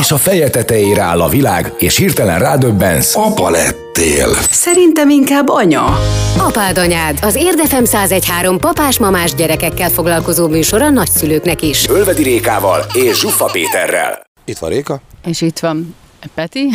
És 0.00 0.10
a 0.10 0.16
feje 0.16 0.50
tetejére 0.50 1.02
áll 1.02 1.20
a 1.20 1.28
világ, 1.28 1.72
és 1.78 1.96
hirtelen 1.96 2.38
rádöbbensz. 2.38 3.16
Apa 3.16 3.50
lettél. 3.50 4.28
Szerintem 4.50 5.10
inkább 5.10 5.48
anya. 5.48 5.98
Apád 6.38 6.78
anyád, 6.78 7.18
az 7.22 7.34
Érdefem 7.34 7.82
1013 7.84 8.58
papás-mamás 8.58 9.34
gyerekekkel 9.34 9.90
foglalkozó 9.90 10.48
műsor 10.48 10.82
a 10.82 10.90
nagyszülőknek 10.90 11.62
is. 11.62 11.88
Ölvedi 11.88 12.22
Rékával 12.22 12.84
és 12.92 13.18
Zsuffa 13.18 13.44
Péterrel. 13.44 14.26
Itt 14.44 14.58
van 14.58 14.70
Réka, 14.70 15.00
És 15.24 15.40
itt 15.40 15.58
van 15.58 15.96
Peti. 16.34 16.68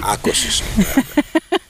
Ákos 0.00 0.44
is. 0.44 0.62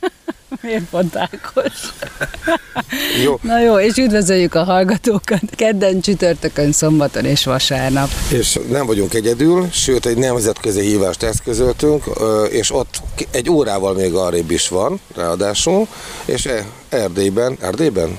Miért 0.62 0.84
pont 0.90 1.16
Ákos? 1.16 1.72
Jó, 3.24 3.38
Na 3.42 3.60
jó, 3.60 3.78
és 3.78 3.96
üdvözöljük 3.96 4.54
a 4.54 4.64
hallgatókat 4.64 5.40
kedden, 5.56 6.00
csütörtökön, 6.00 6.72
szombaton 6.72 7.24
és 7.24 7.44
vasárnap. 7.44 8.08
és 8.32 8.58
nem 8.68 8.86
vagyunk 8.86 9.14
egyedül, 9.14 9.68
sőt 9.72 10.06
egy 10.06 10.16
nemzetközi 10.16 10.80
hívást 10.80 11.22
eszközöltünk, 11.22 12.04
és 12.50 12.74
ott 12.74 13.00
egy 13.30 13.50
órával 13.50 13.94
még 13.94 14.14
arrébb 14.14 14.50
is 14.50 14.68
van, 14.68 15.00
ráadásul, 15.16 15.86
és 16.24 16.46
e- 16.46 16.66
Erdélyben, 16.88 17.56
Erdélyben? 17.60 18.18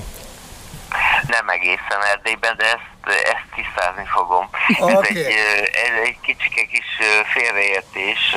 Nem 1.26 1.48
egészen 1.48 2.02
Erdélyben, 2.12 2.56
de 2.56 2.64
ezt, 2.64 3.24
ezt 3.24 3.46
tisztázni 3.54 4.04
fogom. 4.04 4.48
Oké. 4.78 4.92
Ez, 4.94 5.26
egy, 5.26 5.34
ez 5.72 6.04
egy 6.04 6.20
kicsike 6.20 6.64
kis 6.64 6.86
félreértés 7.32 8.36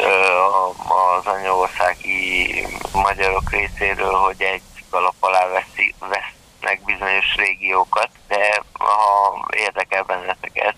az 1.17 1.25
anyaországi 1.25 2.67
magyarok 2.94 3.50
részéről, 3.50 4.14
hogy 4.14 4.42
egy 4.42 4.62
kalap 4.90 5.16
alá 5.20 5.48
veszi, 5.48 5.95
vesznek 6.00 6.84
bizonyos 6.86 7.36
régiókat, 7.36 8.09
de 8.28 8.64
ha 8.84 9.48
érdekel 9.66 10.03
benneteket, 10.03 10.76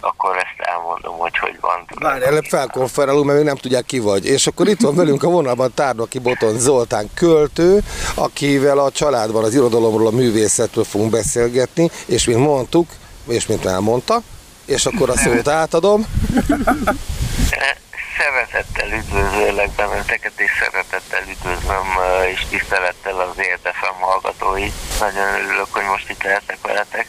akkor 0.00 0.36
ezt 0.36 0.68
elmondom, 0.68 1.18
hogy 1.18 1.38
hogy 1.38 1.56
van. 1.60 1.86
Várj, 1.94 2.24
előbb 2.24 2.44
felkonferálunk, 2.44 3.24
mert 3.24 3.36
még 3.36 3.46
nem 3.46 3.56
tudják 3.56 3.84
ki 3.84 3.98
vagy. 3.98 4.26
És 4.26 4.46
akkor 4.46 4.68
itt 4.68 4.80
van 4.80 4.94
velünk 4.94 5.22
a 5.22 5.28
vonalban 5.28 5.72
Tárnoki 5.74 6.18
Boton 6.18 6.58
Zoltán 6.58 7.10
költő, 7.14 7.82
akivel 8.14 8.78
a 8.78 8.90
családban 8.90 9.44
az 9.44 9.54
irodalomról, 9.54 10.06
a 10.06 10.10
művészetről 10.10 10.84
fogunk 10.84 11.10
beszélgetni, 11.10 11.90
és 12.06 12.26
mint 12.26 12.40
mondtuk, 12.40 12.88
és 13.28 13.46
mint 13.46 13.64
elmondta, 13.64 14.22
és 14.66 14.86
akkor 14.86 15.10
a 15.10 15.16
szót 15.16 15.48
átadom. 15.48 16.04
Szeretettel 18.18 18.92
üdvözöllek 18.92 19.70
benneteket, 19.70 20.32
és 20.36 20.50
szeretettel 20.60 21.22
üdvözlöm 21.28 21.86
és 22.32 22.46
tisztelettel 22.50 23.20
az 23.20 23.38
érdefem 23.38 23.94
hallgatóit. 24.00 24.72
Nagyon 25.00 25.34
örülök, 25.34 25.66
hogy 25.70 25.84
most 25.84 26.10
itt 26.10 26.22
lehetek 26.22 26.58
veletek 26.62 27.06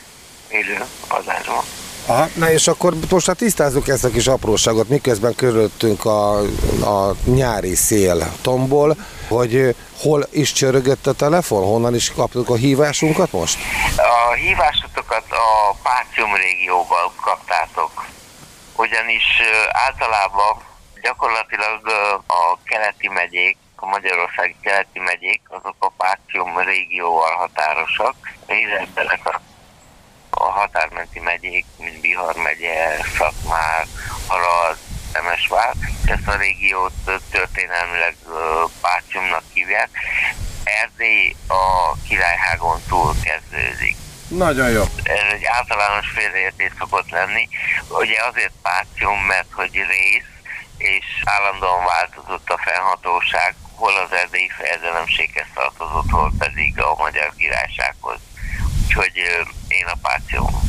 élő 0.47 0.85
adásban. 1.07 1.63
Aha, 2.05 2.27
na 2.35 2.51
és 2.51 2.67
akkor 2.67 2.93
most 3.09 3.27
hát 3.27 3.37
tisztázzuk 3.37 3.87
ezt 3.87 4.03
a 4.03 4.09
kis 4.09 4.27
apróságot, 4.27 4.89
miközben 4.89 5.35
körülöttünk 5.35 6.05
a, 6.05 6.39
a 6.81 7.15
nyári 7.25 7.75
szél 7.75 8.33
tombol, 8.41 8.95
hogy 9.27 9.75
hol 10.01 10.27
is 10.31 10.51
csörögött 10.51 11.07
a 11.07 11.13
telefon, 11.13 11.63
honnan 11.63 11.95
is 11.95 12.11
kaptuk 12.13 12.49
a 12.49 12.55
hívásunkat 12.55 13.31
most? 13.31 13.57
A 13.97 14.33
hívásotokat 14.33 15.25
a 15.29 15.75
Pácium 15.83 16.35
régióval 16.35 17.11
kaptátok, 17.21 18.05
ugyanis 18.75 19.25
általában 19.71 20.68
gyakorlatilag 21.01 21.87
a 22.27 22.57
keleti 22.63 23.07
megyék, 23.07 23.57
a 23.75 23.85
Magyarországi 23.85 24.55
keleti 24.61 24.99
megyék, 24.99 25.41
azok 25.47 25.75
a 25.79 25.93
Pácium 25.97 26.57
régióval 26.57 27.35
határosak, 27.35 28.15
illetve 28.47 29.01
a 29.23 29.41
a 30.29 30.51
határmenti 30.51 31.19
megyék, 31.19 31.65
mint 31.77 32.01
Bihar 32.01 32.35
megye, 32.35 32.97
Szakmár, 33.17 33.85
Harad, 34.27 34.77
Temesvár. 35.11 35.73
Ezt 36.05 36.27
a 36.27 36.35
régiót 36.35 36.91
történelmileg 37.31 38.15
Páciumnak 38.81 39.43
hívják. 39.53 39.89
Erdély 40.63 41.35
a 41.47 41.93
Királyhágon 42.07 42.81
túl 42.87 43.15
kezdődik. 43.23 43.95
Nagyon 44.27 44.69
jó. 44.69 44.81
Ez 45.03 45.33
egy 45.33 45.45
általános 45.45 46.09
félreértés 46.09 46.71
szokott 46.77 47.09
lenni. 47.09 47.49
Ugye 47.87 48.23
azért 48.29 48.51
Pácium, 48.61 49.19
mert 49.19 49.51
hogy 49.53 49.73
rész, 49.73 50.38
és 50.79 51.05
állandóan 51.23 51.85
változott 51.85 52.49
a 52.49 52.59
fennhatóság, 52.65 53.55
hol 53.75 53.93
az 54.05 54.11
erdélyi 54.21 54.49
fejedelemséghez 54.57 55.47
tartozott, 55.53 56.09
hol 56.09 56.31
pedig 56.37 56.79
a 56.79 56.95
magyar 56.97 57.33
királysághoz. 57.37 58.19
Úgyhogy 58.83 59.11
én 59.67 59.85
a 59.85 59.97
Páciumból. 60.01 60.61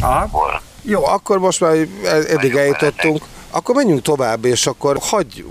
Aha. 0.00 0.60
Jó, 0.82 1.06
akkor 1.06 1.38
most 1.38 1.60
már 1.60 1.72
eddig 1.72 2.34
Vagyok 2.34 2.58
eljutottunk. 2.58 3.24
Akkor 3.50 3.74
menjünk 3.74 4.02
tovább, 4.02 4.44
és 4.44 4.66
akkor 4.66 4.98
hagyj 5.00 5.44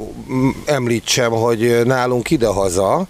említsem, 0.66 1.32
hogy 1.32 1.86
nálunk 1.86 2.30
idehaza 2.30 3.08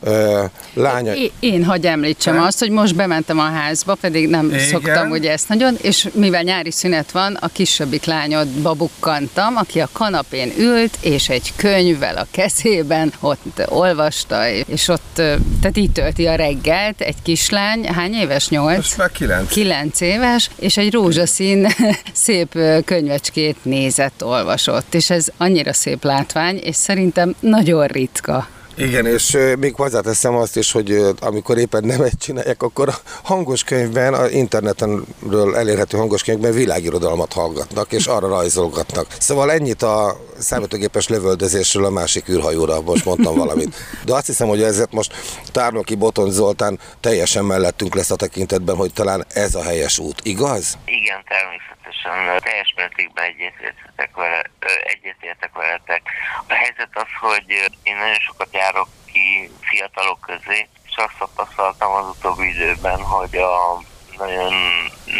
ö, 0.00 0.44
lánya... 0.74 1.14
É- 1.14 1.32
Én 1.40 1.64
hagy 1.64 1.86
említsem 1.86 2.40
azt, 2.40 2.58
hogy 2.58 2.70
most 2.70 2.94
bementem 2.94 3.38
a 3.38 3.42
házba, 3.50 3.94
pedig 3.94 4.28
nem 4.28 4.46
Igen. 4.48 4.58
szoktam 4.58 5.10
ugye 5.10 5.30
ezt 5.30 5.48
nagyon, 5.48 5.76
és 5.80 6.08
mivel 6.12 6.42
nyári 6.42 6.70
szünet 6.70 7.10
van, 7.10 7.34
a 7.34 7.48
kisebbik 7.48 8.04
lányodba 8.04 8.72
bukkantam, 8.72 9.56
aki 9.56 9.80
a 9.80 9.88
kanapén 9.92 10.52
ült, 10.58 10.98
és 11.00 11.28
egy 11.28 11.52
könyvvel 11.56 12.16
a 12.16 12.26
kezében 12.30 13.12
ott 13.20 13.62
olvasta, 13.66 14.48
és 14.48 14.88
ott, 14.88 15.14
tehát 15.60 15.76
így 15.76 15.92
tölti 15.92 16.26
a 16.26 16.34
reggelt, 16.34 17.00
egy 17.00 17.22
kislány, 17.22 17.84
hány 17.86 18.12
éves? 18.14 18.48
Nyolc? 18.48 18.96
már 18.96 19.10
kilenc. 19.10 19.48
Kilenc 19.48 20.00
éves, 20.00 20.50
és 20.58 20.76
egy 20.76 20.92
rózsaszín 20.92 21.66
szép 22.12 22.58
könyvecskét 22.84 23.56
nézett, 23.62 24.24
olvasott, 24.24 24.94
és 24.94 25.10
ez 25.10 25.26
annyira 25.36 25.72
szép 25.72 26.04
látvány, 26.04 26.56
és 26.56 26.76
szerintem 26.76 27.34
nagyon 27.40 27.86
ritka. 27.86 28.48
Igen, 28.78 29.06
és 29.06 29.38
még 29.58 29.74
hozzáteszem 29.74 30.34
azt 30.34 30.56
is, 30.56 30.72
hogy 30.72 31.02
amikor 31.20 31.58
éppen 31.58 31.84
nem 31.84 32.02
egy 32.02 32.18
csinálják, 32.18 32.62
akkor 32.62 32.88
a 32.88 32.94
hangos 33.22 33.64
könyvben, 33.64 34.14
a 34.14 34.28
internetenről 34.28 35.56
elérhető 35.56 35.96
hangos 35.96 36.22
könyvben 36.22 36.52
világirodalmat 36.52 37.32
hallgatnak, 37.32 37.92
és 37.92 38.06
arra 38.06 38.28
rajzolgatnak. 38.28 39.06
Szóval 39.18 39.52
ennyit 39.52 39.82
a 39.82 40.20
számítógépes 40.38 41.08
lövöldözésről 41.08 41.84
a 41.84 41.90
másik 41.90 42.28
űrhajóra, 42.28 42.80
most 42.80 43.04
mondtam 43.04 43.36
valamit. 43.36 43.74
De 44.04 44.14
azt 44.14 44.26
hiszem, 44.26 44.48
hogy 44.48 44.62
ezért 44.62 44.92
most 44.92 45.12
Tárnoki 45.52 45.94
Boton 45.94 46.30
Zoltán 46.30 46.78
teljesen 47.00 47.44
mellettünk 47.44 47.94
lesz 47.94 48.10
a 48.10 48.16
tekintetben, 48.16 48.76
hogy 48.76 48.92
talán 48.92 49.24
ez 49.28 49.54
a 49.54 49.62
helyes 49.62 49.98
út, 49.98 50.20
igaz? 50.22 50.78
Igen, 50.84 51.24
természetesen 51.28 51.65
ö, 52.08 52.38
teljes 52.38 52.72
mértékben 52.76 53.24
egyetértek, 53.24 54.10
vele, 54.14 54.42
egyetértek 54.84 55.52
veletek. 55.52 56.02
A 56.48 56.54
helyzet 56.54 56.90
az, 56.92 57.12
hogy 57.20 57.50
én 57.82 57.96
nagyon 57.96 58.20
sokat 58.20 58.48
járok 58.52 58.88
ki 59.12 59.50
fiatalok 59.60 60.20
közé, 60.20 60.68
és 60.88 60.96
azt 60.96 61.18
tapasztaltam 61.18 61.92
az 61.92 62.06
utóbbi 62.08 62.48
időben, 62.48 63.00
hogy 63.02 63.36
a 63.36 63.80
nagyon, 64.18 64.52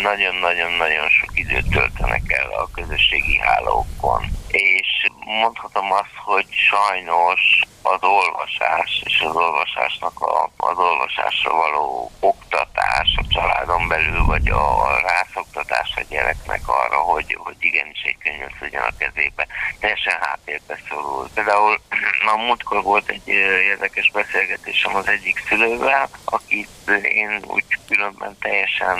nagyon-nagyon-nagyon 0.02 1.08
sok 1.08 1.38
időt 1.38 1.68
töltenek 1.70 2.32
el 2.32 2.50
a 2.50 2.70
közösségi 2.74 3.38
hálókon. 3.38 4.24
És 4.56 5.06
mondhatom 5.24 5.92
azt, 5.92 6.16
hogy 6.24 6.46
sajnos 6.50 7.60
az 7.82 8.02
olvasás 8.02 9.02
és 9.04 9.20
az 9.20 9.36
olvasásnak 9.36 10.20
a, 10.20 10.50
az 10.56 10.78
olvasásra 10.78 11.54
való 11.54 12.10
oktatás 12.20 13.14
a 13.16 13.24
családon 13.28 13.88
belül, 13.88 14.24
vagy 14.24 14.48
a 14.48 14.98
rászoktatás 15.00 15.92
a 15.96 16.02
gyereknek 16.08 16.68
arra, 16.68 16.96
hogy, 16.96 17.36
hogy 17.38 17.56
igenis 17.58 18.02
egy 18.02 18.18
könyvet 18.18 18.54
tudjon 18.58 18.82
a 18.82 18.96
kezébe, 18.98 19.46
teljesen 19.80 20.18
háttérbe 20.20 20.78
szorul. 20.88 21.28
Például 21.34 21.80
a 22.34 22.36
múltkor 22.36 22.82
volt 22.82 23.08
egy 23.08 23.28
érdekes 23.72 24.10
beszélgetésem 24.10 24.94
az 24.96 25.08
egyik 25.08 25.44
szülővel, 25.48 26.08
akit 26.24 26.68
én 27.02 27.40
úgy 27.46 27.64
különben 27.88 28.36
teljesen 28.40 28.98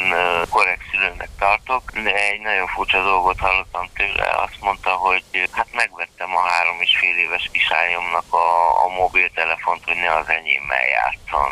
korrekt 0.50 0.82
szülőnek 0.90 1.28
tartok, 1.38 1.82
de 1.92 2.14
egy 2.14 2.40
nagyon 2.40 2.66
furcsa 2.66 3.02
dolgot 3.02 3.38
hallottam 3.38 3.88
tőle, 3.94 4.30
azt 4.30 4.60
mondta, 4.60 4.90
hogy 4.90 5.22
hát 5.52 5.68
megvettem 5.72 6.36
a 6.36 6.40
három 6.40 6.80
és 6.80 6.96
fél 6.96 7.16
éves 7.16 7.50
kisányomnak 7.52 8.32
a, 8.32 8.48
a 8.84 8.88
mobiltelefont, 8.88 9.84
hogy 9.84 9.96
ne 9.96 10.14
az 10.14 10.28
enyémmel 10.28 10.86
játszon. 10.86 11.50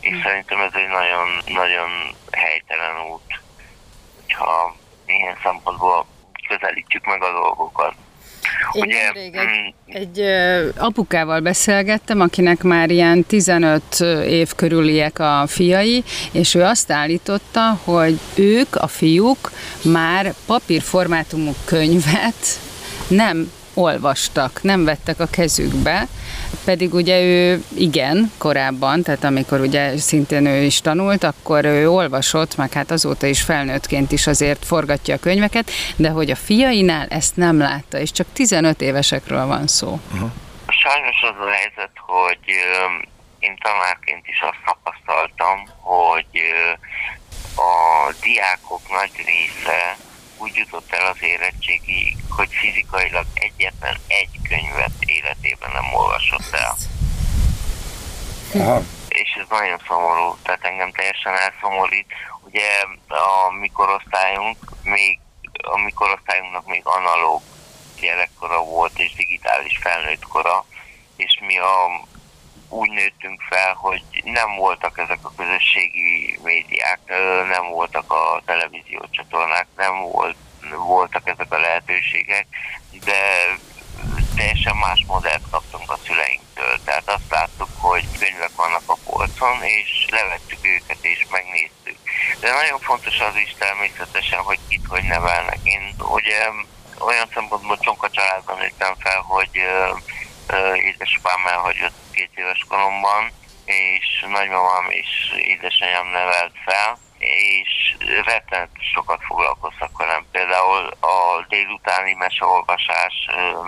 És 0.00 0.20
szerintem 0.22 0.60
ez 0.60 0.72
egy 0.74 0.88
nagyon, 0.88 1.28
nagyon 1.46 1.90
helytelen 2.30 3.00
út, 3.10 3.40
hogyha 4.14 4.74
ilyen 5.06 5.38
szempontból 5.42 6.06
közelítjük 6.48 7.04
meg 7.04 7.22
a 7.22 7.32
dolgokat. 7.32 7.94
Én 8.72 8.82
Ugye, 8.82 9.02
nemrég 9.02 9.34
egy, 9.34 9.46
mm, 9.46 9.94
egy 9.94 10.20
apukával 10.78 11.40
beszélgettem, 11.40 12.20
akinek 12.20 12.62
már 12.62 12.90
ilyen 12.90 13.24
15 13.24 14.00
év 14.26 14.54
körüliek 14.54 15.18
a 15.18 15.44
fiai, 15.46 16.04
és 16.32 16.54
ő 16.54 16.62
azt 16.62 16.92
állította, 16.92 17.78
hogy 17.84 18.18
ők, 18.34 18.76
a 18.76 18.86
fiúk 18.86 19.50
már 19.82 20.34
papírformátumú 20.46 21.54
könyvet 21.64 22.67
nem 23.08 23.52
olvastak, 23.74 24.62
nem 24.62 24.84
vettek 24.84 25.20
a 25.20 25.26
kezükbe, 25.26 26.06
pedig 26.64 26.94
ugye 26.94 27.20
ő 27.20 27.62
igen, 27.76 28.32
korábban, 28.38 29.02
tehát 29.02 29.24
amikor 29.24 29.60
ugye 29.60 29.98
szintén 29.98 30.46
ő 30.46 30.62
is 30.62 30.80
tanult, 30.80 31.24
akkor 31.24 31.64
ő 31.64 31.90
olvasott, 31.90 32.56
meg 32.56 32.72
hát 32.72 32.90
azóta 32.90 33.26
is 33.26 33.42
felnőttként 33.42 34.12
is 34.12 34.26
azért 34.26 34.64
forgatja 34.64 35.14
a 35.14 35.18
könyveket, 35.18 35.70
de 35.96 36.08
hogy 36.08 36.30
a 36.30 36.36
fiainál 36.36 37.06
ezt 37.06 37.36
nem 37.36 37.58
látta, 37.58 37.98
és 37.98 38.12
csak 38.12 38.26
15 38.32 38.80
évesekről 38.80 39.46
van 39.46 39.66
szó. 39.66 40.00
Uh-huh. 40.12 40.30
Sajnos 40.68 41.16
az 41.22 41.46
a 41.46 41.50
helyzet, 41.50 41.92
hogy 41.94 42.38
én 43.38 43.56
tanárként 43.60 44.26
is 44.26 44.40
azt 44.40 44.62
tapasztaltam, 44.64 45.64
hogy 45.80 46.26
a 47.56 48.12
diákok 48.22 48.80
nagy 48.90 49.12
része 49.16 49.96
úgy 50.38 50.54
jutott 50.54 50.92
el 50.92 51.06
az 51.06 51.22
érettségi, 51.22 52.16
hogy 52.28 52.48
fizikailag 52.50 53.26
egyetlen 53.34 53.96
egy 54.06 54.40
könyvet 54.48 54.92
életében 55.00 55.70
nem 55.72 55.94
olvasott 55.94 56.52
el. 56.52 56.76
Aha. 58.54 58.82
És 59.08 59.38
ez 59.40 59.46
nagyon 59.48 59.80
szomorú, 59.86 60.36
tehát 60.42 60.64
engem 60.64 60.92
teljesen 60.92 61.34
elszomorít. 61.36 62.06
Ugye 62.40 62.68
a 63.08 63.52
mikorosztályunk 63.60 64.56
még, 64.82 65.18
a 65.62 65.78
mikorosztályunknak 65.78 66.66
még 66.66 66.82
analóg 66.84 67.42
gyerekkora 68.00 68.62
volt 68.62 68.98
és 68.98 69.14
digitális 69.14 69.78
felnőtt 69.80 70.26
kora, 70.26 70.64
és 71.16 71.40
mi 71.46 71.58
a 71.58 72.00
úgy 72.68 72.90
nőttünk 72.90 73.42
fel, 73.48 73.74
hogy 73.74 74.02
nem 74.24 74.56
voltak 74.56 74.98
ezek 74.98 75.18
a 75.22 75.32
közösségi 75.36 76.38
médiák, 76.42 77.00
nem 77.48 77.68
voltak 77.68 78.12
a 78.12 78.42
televízió 78.44 79.06
csatornák, 79.10 79.66
nem 79.76 80.00
volt, 80.00 80.36
voltak 80.76 81.28
ezek 81.28 81.52
a 81.52 81.58
lehetőségek, 81.58 82.46
de 83.04 83.20
teljesen 84.36 84.76
más 84.76 85.04
modellt 85.06 85.42
kaptunk 85.50 85.90
a 85.90 85.98
szüleinktől. 86.06 86.78
Tehát 86.84 87.08
azt 87.08 87.30
láttuk, 87.30 87.68
hogy 87.78 88.04
könyvek 88.18 88.54
vannak 88.56 88.82
a 88.86 88.96
polcon, 89.04 89.62
és 89.62 90.06
levettük 90.10 90.58
őket, 90.62 91.04
és 91.04 91.26
megnéztük. 91.30 91.96
De 92.40 92.52
nagyon 92.52 92.78
fontos 92.78 93.20
az 93.20 93.36
is 93.36 93.54
természetesen, 93.58 94.38
hogy 94.38 94.58
kit 94.68 94.86
hogy 94.88 95.04
nevelnek. 95.04 95.58
Én 95.62 95.94
ugye 95.98 96.48
olyan 96.98 97.28
szempontból 97.34 97.78
csonka 97.78 98.10
családban 98.10 98.58
nőttem 98.58 98.94
fel, 98.98 99.20
hogy 99.20 99.50
édesapám 100.74 101.46
elhagyott 101.46 101.97
két 102.18 102.30
éves 102.34 102.64
koromban, 102.68 103.22
és 103.64 104.06
nagymamám 104.28 104.90
és 104.90 105.10
édesanyám 105.36 106.06
nevelt 106.06 106.56
fel, 106.64 106.98
és 107.18 107.96
rettenet 108.24 108.70
sokat 108.92 109.20
foglalkoztak 109.22 109.98
velem. 109.98 110.26
Például 110.30 110.86
a 111.00 111.46
délutáni 111.48 112.14
meseolvasás 112.14 113.14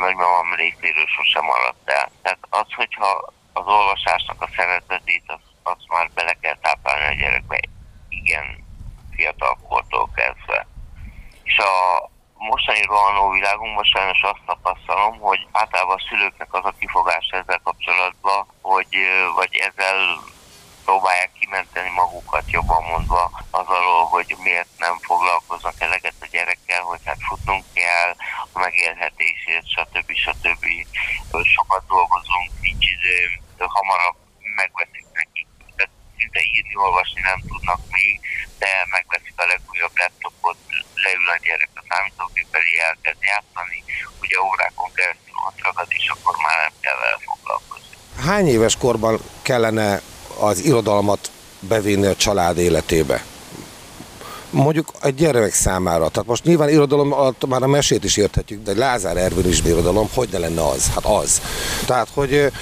nagymamám 0.04 0.54
részéről 0.56 1.06
sosem 1.06 1.44
maradt 1.44 1.90
el. 1.90 2.10
Tehát 2.22 2.38
az, 2.50 2.68
hogyha 2.74 3.32
az 3.52 3.66
olvasásnak 3.66 4.42
a 4.42 4.52
szeretetét, 4.56 5.24
azt, 5.26 5.50
azt 5.62 5.88
már 5.88 6.10
bele 6.14 6.34
kell 6.40 6.56
táplálni 6.62 7.06
a 7.06 7.20
gyerekbe, 7.20 7.60
igen, 8.08 8.46
fiatal 9.16 9.58
kortól 9.68 10.10
kezdve. 10.14 10.66
És 11.42 11.58
a, 11.58 11.72
mostani 12.48 12.82
rohanó 12.82 13.30
világunkban 13.30 13.84
sajnos 13.84 14.22
azt 14.22 14.46
tapasztalom, 14.46 15.18
hogy 15.18 15.46
általában 15.52 15.96
a 15.96 16.04
szülőknek 16.08 16.54
az 16.54 16.64
a 16.64 16.74
kifogás 16.78 17.26
ezzel 17.30 17.60
kapcsolatban, 17.64 18.46
hogy 18.60 18.96
vagy 19.34 19.54
ezzel 19.54 19.98
próbálják 20.84 21.32
kimenteni 21.32 21.90
magukat 21.90 22.50
jobban 22.50 22.82
mondva 22.82 23.30
az 23.50 23.66
alól, 23.66 24.04
hogy 24.04 24.36
miért 24.42 24.68
nem 24.78 24.98
foglalkoznak 24.98 25.80
eleget 25.80 26.14
a 26.20 26.26
gyerekkel, 26.30 26.82
hogy 26.82 27.00
hát 27.04 27.18
futnunk 27.28 27.64
kell 27.72 28.10
a 28.52 28.58
megélhetésért, 28.58 29.68
stb. 29.74 30.08
stb. 30.24 30.64
Sokat 31.54 31.86
dolgozunk, 31.86 32.50
nincs 32.60 32.86
idő, 32.96 33.18
hamarabb 33.58 34.16
megveszik 34.56 35.06
nekik. 35.12 35.46
Tehát 35.76 35.92
szinte 36.18 36.40
írni, 36.54 36.76
olvasni 36.76 37.20
nem 37.20 37.40
tudnak 37.48 37.80
még, 37.90 38.20
de 38.58 38.70
megveszik 38.90 39.34
a 39.36 39.46
leül 39.46 39.69
a 41.36 41.38
gyerek 41.46 41.72
a 41.80 41.82
számítógép 41.88 42.48
elé, 42.58 42.72
elkezd 42.88 43.22
játszani, 43.32 43.78
ugye 44.22 44.36
órákon 44.50 44.90
keresztül 44.98 45.36
ott 45.48 45.58
ragad, 45.66 45.88
és 45.98 46.06
akkor 46.14 46.34
már 46.46 46.56
nem 46.64 46.74
kell 46.84 46.96
vele 47.02 47.18
foglalkozni. 47.28 47.94
Hány 48.26 48.48
éves 48.56 48.76
korban 48.84 49.14
kellene 49.42 50.00
az 50.48 50.58
irodalmat 50.70 51.30
bevinni 51.60 52.06
a 52.06 52.16
család 52.24 52.58
életébe? 52.58 53.18
mondjuk 54.50 54.92
egy 55.02 55.14
gyermek 55.14 55.52
számára. 55.52 56.08
Tehát 56.08 56.28
most 56.28 56.44
nyilván 56.44 56.68
irodalom 56.68 57.12
alatt 57.12 57.46
már 57.46 57.62
a 57.62 57.66
mesét 57.66 58.04
is 58.04 58.16
érthetjük, 58.16 58.62
de 58.62 58.74
Lázár 58.74 59.16
Ervin 59.16 59.48
is 59.48 59.60
irodalom, 59.64 60.08
hogy 60.14 60.28
ne 60.32 60.38
lenne 60.38 60.66
az? 60.66 60.90
Hát 60.94 61.04
az. 61.04 61.40
Tehát, 61.86 62.08
hogy 62.14 62.52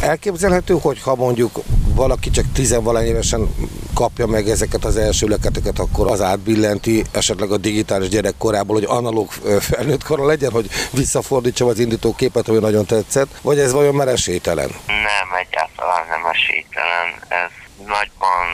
elképzelhető, 0.00 0.78
hogy 0.80 1.02
ha 1.02 1.14
mondjuk 1.14 1.60
valaki 1.94 2.30
csak 2.30 2.44
tizenvalány 2.52 3.06
évesen 3.06 3.54
kapja 3.94 4.26
meg 4.26 4.48
ezeket 4.48 4.84
az 4.84 4.96
első 4.96 5.26
leketeket, 5.26 5.78
akkor 5.78 6.10
az 6.10 6.20
átbillenti 6.20 7.04
esetleg 7.12 7.50
a 7.50 7.56
digitális 7.56 8.08
gyerekkorából, 8.08 8.76
hogy 8.76 8.86
analóg 8.88 9.30
felnőtt 9.60 10.04
kora 10.04 10.26
legyen, 10.26 10.50
hogy 10.50 10.70
visszafordítsam 10.90 11.68
az 11.68 11.78
indító 11.78 12.14
képet, 12.14 12.48
ami 12.48 12.58
nagyon 12.58 12.86
tetszett, 12.86 13.28
vagy 13.42 13.58
ez 13.58 13.72
vajon 13.72 13.94
már 13.94 14.08
esélytelen? 14.08 14.70
Nem, 14.86 15.28
egyáltalán 15.46 16.04
nem 16.08 16.30
esélytelen. 16.32 17.08
Ez 17.28 17.50
nagyban 17.86 18.46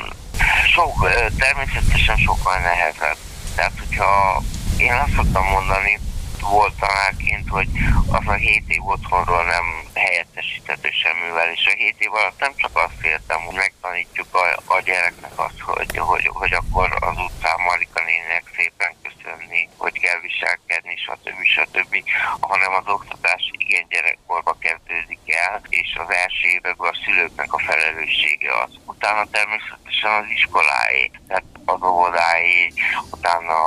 sok, 0.74 1.08
természetesen 1.38 2.16
sokkal 2.16 2.58
nehezebb. 2.58 3.16
Tehát, 3.54 3.72
hogyha 3.78 4.42
én 4.76 4.92
azt 4.92 5.14
szoktam 5.16 5.44
mondani, 5.44 6.00
volt 6.40 6.74
tanárként, 6.80 7.48
hogy 7.48 7.68
az 8.10 8.26
a 8.26 8.32
7 8.32 8.62
év 8.68 8.86
otthonról 8.86 9.44
nem 9.44 9.66
helyettesíthető 9.94 10.88
semmivel, 11.02 11.52
és 11.52 11.66
a 11.66 11.76
7 11.76 11.94
év 11.98 12.14
alatt 12.14 12.40
nem 12.40 12.52
csak 12.56 12.70
azt 12.72 13.02
értem, 13.02 13.40
hogy 13.40 13.54
megtanítjuk 13.54 14.34
a, 14.34 14.74
a 14.74 14.80
gyereknek 14.80 15.38
azt, 15.38 15.60
hogy, 15.60 15.96
hogy, 15.96 16.26
hogy 16.26 16.52
akkor 16.52 16.96
az 17.00 17.16
utcán 17.26 17.60
Marika 17.66 18.02
nének 18.04 18.44
szépen 18.56 18.92
köszönni, 19.02 19.68
hogy 19.76 20.00
kell 20.00 20.20
viselkedni, 20.20 20.94
stb. 20.96 21.40
stb., 21.56 21.94
hanem 22.40 22.72
az 22.74 22.86
oktatás 22.86 23.50
igen 23.58 23.86
gyerekkorba 23.88 24.56
kezdődik 24.60 25.24
el, 25.24 25.60
és 25.68 25.96
az 26.02 26.10
első 26.22 26.46
években 26.56 26.90
a 26.90 27.00
szülőknek 27.04 27.52
a 27.52 27.58
felelőssége 27.58 28.50
az. 28.62 28.70
Utána 28.84 29.24
természetesen 29.30 30.12
az 30.20 30.26
iskoláé, 30.36 31.10
tehát 31.28 31.44
az 31.64 31.82
óvodáé, 31.82 32.72
utána 33.10 33.58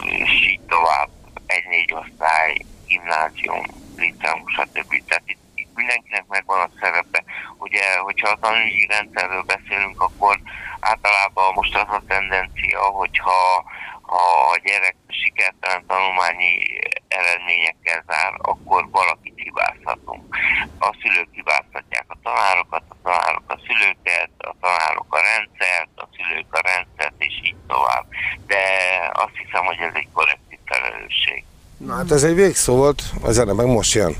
és 0.00 0.48
így 0.50 0.60
tovább 0.60 1.08
egy-négy 1.50 1.92
osztály, 1.92 2.56
gimnázium, 2.86 3.64
liceum, 3.96 4.42
stb. 4.46 5.02
Tehát 5.06 5.22
itt, 5.26 5.44
itt 5.54 5.74
mindenkinek 5.74 6.24
megvan 6.28 6.60
a 6.60 6.70
szerepe. 6.80 7.24
Ugye, 7.58 7.98
hogyha 7.98 8.28
a 8.28 8.38
tanügyi 8.38 8.86
rendszerről 8.86 9.42
beszélünk, 9.42 10.00
akkor 10.00 10.40
általában 10.80 11.52
most 11.54 11.74
az 11.74 11.88
a 11.88 12.02
tendencia, 12.06 12.80
hogyha 12.80 13.64
ha 14.10 14.50
a 14.52 14.58
gyerek 14.64 14.96
sikertelen 15.08 15.86
tanulmányi 15.86 16.80
eredményekkel 17.08 18.04
zár, 18.06 18.32
akkor 18.38 18.90
valakit 18.90 19.32
hibázhatunk. 19.36 20.36
A 20.78 20.96
szülők 21.02 21.28
hibáztatják 21.32 22.04
a 22.08 22.16
tanárokat, 22.22 22.82
a 22.88 22.96
tanárok 23.02 23.42
a 23.46 23.60
szülőket, 23.66 24.30
a 24.38 24.54
tanárok 24.60 25.14
a 25.14 25.20
rendszert, 25.20 25.90
a 25.94 26.08
szülők 26.16 26.52
a 26.54 26.60
rendszert, 26.60 27.14
és 27.18 27.34
így 27.42 27.56
tovább. 27.66 28.06
De 28.46 28.62
azt 29.12 29.36
hiszem, 29.42 29.64
hogy 29.64 29.78
ez 29.80 29.94
egy 29.94 30.08
kollektív 30.12 30.58
felelősség. 30.64 31.44
Na 31.86 31.94
hát 31.94 32.12
ez 32.12 32.22
egy 32.22 32.34
végszó 32.34 32.74
volt, 32.74 33.02
a 33.22 33.32
zene 33.32 33.52
meg 33.52 33.66
most 33.66 33.94
jön. 33.94 34.16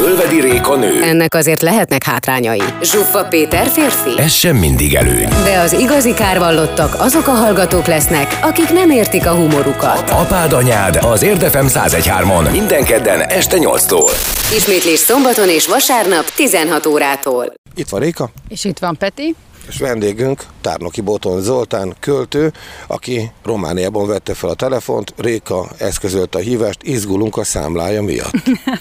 Ölvedi 0.00 0.40
Réka 0.40 0.76
nő. 0.76 1.02
Ennek 1.02 1.34
azért 1.34 1.62
lehetnek 1.62 2.04
hátrányai. 2.04 2.62
Zsuffa 2.82 3.24
Péter 3.24 3.66
férfi. 3.66 4.18
Ez 4.18 4.32
sem 4.32 4.56
mindig 4.56 4.94
előny. 4.94 5.28
De 5.44 5.58
az 5.58 5.72
igazi 5.72 6.14
kárvallottak 6.14 6.94
azok 6.98 7.26
a 7.26 7.30
hallgatók 7.30 7.86
lesznek, 7.86 8.38
akik 8.42 8.68
nem 8.70 8.90
értik 8.90 9.26
a 9.26 9.34
humorukat. 9.34 10.10
Apád 10.10 10.52
anyád 10.52 10.96
az 10.96 11.22
Érdefem 11.22 11.66
1013-on 11.68 12.50
minden 12.50 12.84
kedden 12.84 13.20
este 13.20 13.56
8-tól. 13.60 14.10
Ismétlés 14.56 14.98
szombaton 14.98 15.48
és 15.48 15.66
vasárnap 15.66 16.24
16 16.34 16.86
órától. 16.86 17.52
Itt 17.74 17.88
van 17.88 18.00
Réka. 18.00 18.30
És 18.48 18.64
itt 18.64 18.78
van 18.78 18.96
Peti 18.96 19.34
és 19.68 19.78
vendégünk 19.78 20.46
Tárnoki 20.60 21.00
Boton 21.00 21.40
Zoltán 21.40 21.96
költő, 22.00 22.52
aki 22.86 23.30
Romániában 23.44 24.06
vette 24.06 24.34
fel 24.34 24.50
a 24.50 24.54
telefont, 24.54 25.14
Réka 25.16 25.68
eszközölte 25.78 26.38
a 26.38 26.40
hívást, 26.40 26.82
izgulunk 26.82 27.36
a 27.36 27.44
számlája 27.44 28.02
miatt. 28.02 28.32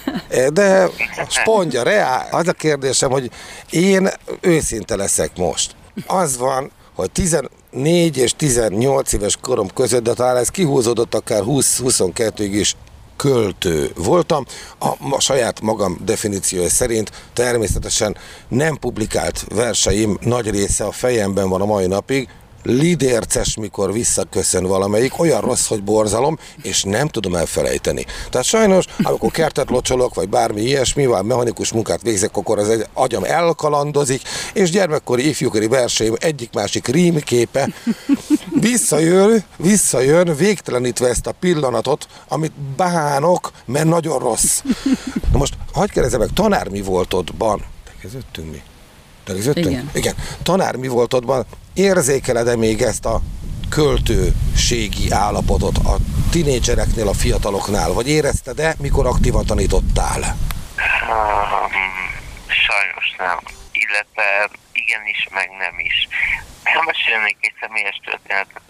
De 0.53 0.89
spondja, 1.29 1.83
reál, 1.83 2.27
az 2.31 2.47
a 2.47 2.53
kérdésem, 2.53 3.09
hogy 3.09 3.29
én 3.69 4.09
őszinte 4.41 4.95
leszek 4.95 5.37
most. 5.37 5.75
Az 6.07 6.37
van, 6.37 6.71
hogy 6.95 7.11
14 7.11 8.17
és 8.17 8.33
18 8.35 9.13
éves 9.13 9.37
korom 9.41 9.67
között, 9.73 10.03
de 10.03 10.13
talán 10.13 10.37
ez 10.37 10.49
kihúzódott 10.49 11.15
akár 11.15 11.41
20-22-ig 11.45 12.49
is, 12.51 12.75
költő 13.19 13.91
voltam. 13.95 14.45
A, 14.79 14.87
a 15.09 15.19
saját 15.19 15.61
magam 15.61 15.97
definíciója 16.05 16.69
szerint 16.69 17.11
természetesen 17.33 18.17
nem 18.47 18.75
publikált 18.75 19.45
verseim 19.49 20.17
nagy 20.21 20.49
része 20.49 20.83
a 20.85 20.91
fejemben 20.91 21.49
van 21.49 21.61
a 21.61 21.65
mai 21.65 21.87
napig, 21.87 22.29
lidérces, 22.63 23.55
mikor 23.55 23.93
visszaköszön 23.93 24.63
valamelyik, 24.63 25.19
olyan 25.19 25.41
rossz, 25.41 25.67
hogy 25.67 25.83
borzalom, 25.83 26.37
és 26.61 26.83
nem 26.83 27.07
tudom 27.07 27.35
elfelejteni. 27.35 28.05
Tehát 28.29 28.45
sajnos, 28.45 28.85
amikor 29.01 29.31
kertet 29.31 29.69
locsolok, 29.69 30.15
vagy 30.15 30.29
bármi 30.29 30.61
ilyesmi, 30.61 31.05
vagy 31.05 31.23
mechanikus 31.23 31.71
munkát 31.71 32.01
végzek, 32.01 32.37
akkor 32.37 32.59
az 32.59 32.69
egy 32.69 32.85
agyam 32.93 33.23
elkalandozik, 33.23 34.21
és 34.53 34.69
gyermekkori, 34.69 35.27
ifjúkori 35.27 35.67
verseim 35.67 36.15
egyik-másik 36.19 36.87
rímképe 36.87 37.69
visszajön, 38.59 39.43
visszajön, 39.57 40.35
végtelenítve 40.35 41.07
ezt 41.07 41.27
a 41.27 41.31
pillanatot, 41.31 42.07
amit 42.27 42.53
bánok, 42.75 43.51
mert 43.65 43.85
nagyon 43.85 44.19
rossz. 44.19 44.61
Na 45.31 45.37
most, 45.37 45.53
hagyd 45.73 45.91
kérdezem 45.91 46.19
meg, 46.19 46.29
tanár 46.33 46.69
mi 46.69 46.81
volt 46.81 47.13
ottban? 47.13 47.59
Te 47.83 47.91
kezdődtünk 48.01 48.51
mi? 49.33 49.61
Igen. 49.61 49.89
Igen. 49.93 50.15
Tanár 50.43 50.75
mi 50.75 50.87
volt 50.87 51.13
ottban? 51.13 51.45
Érzékeled-e 51.73 52.55
még 52.55 52.81
ezt 52.81 53.05
a 53.05 53.21
költőségi 53.69 55.11
állapotot 55.11 55.77
a 55.77 55.95
tinédzsereknél, 56.31 57.07
a 57.07 57.13
fiataloknál? 57.13 57.93
Vagy 57.93 58.09
érezted-e, 58.09 58.75
mikor 58.79 59.05
aktívan 59.05 59.45
tanítottál? 59.45 60.37
Um, 61.09 61.71
sajnos 62.47 63.15
nem. 63.17 63.39
Illetve 63.71 64.49
igenis, 64.71 65.27
meg 65.31 65.49
nem 65.59 65.79
is. 65.79 66.07
Elmesélnék 66.63 67.37
egy 67.41 67.53
személyes 67.61 68.01
történetet 68.05 68.61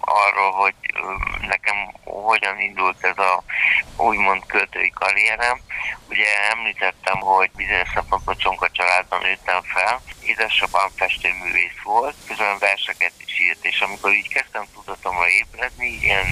arról, 0.00 0.50
hogy 0.50 0.74
nekem 1.48 1.76
hogyan 2.04 2.60
indult 2.60 2.96
ez 3.00 3.18
a 3.18 3.44
úgymond 3.96 4.46
költői 4.46 4.90
karrierem. 4.90 5.60
Ugye 6.08 6.26
említettem, 6.50 7.18
hogy 7.18 7.50
bizonyos 7.56 7.88
szempontból 7.94 8.36
csonka 8.36 8.68
családban 8.70 9.20
nőttem 9.20 9.62
fel. 9.62 10.00
Édesapám 10.20 10.88
festőművész 10.96 11.80
volt, 11.82 12.14
közben 12.26 12.58
verseket 12.58 13.12
is 13.26 13.40
írt, 13.40 13.64
és 13.64 13.80
amikor 13.80 14.12
így 14.12 14.28
kezdtem 14.28 14.64
tudatomra 14.74 15.28
ébredni, 15.28 15.98
ilyen 16.02 16.26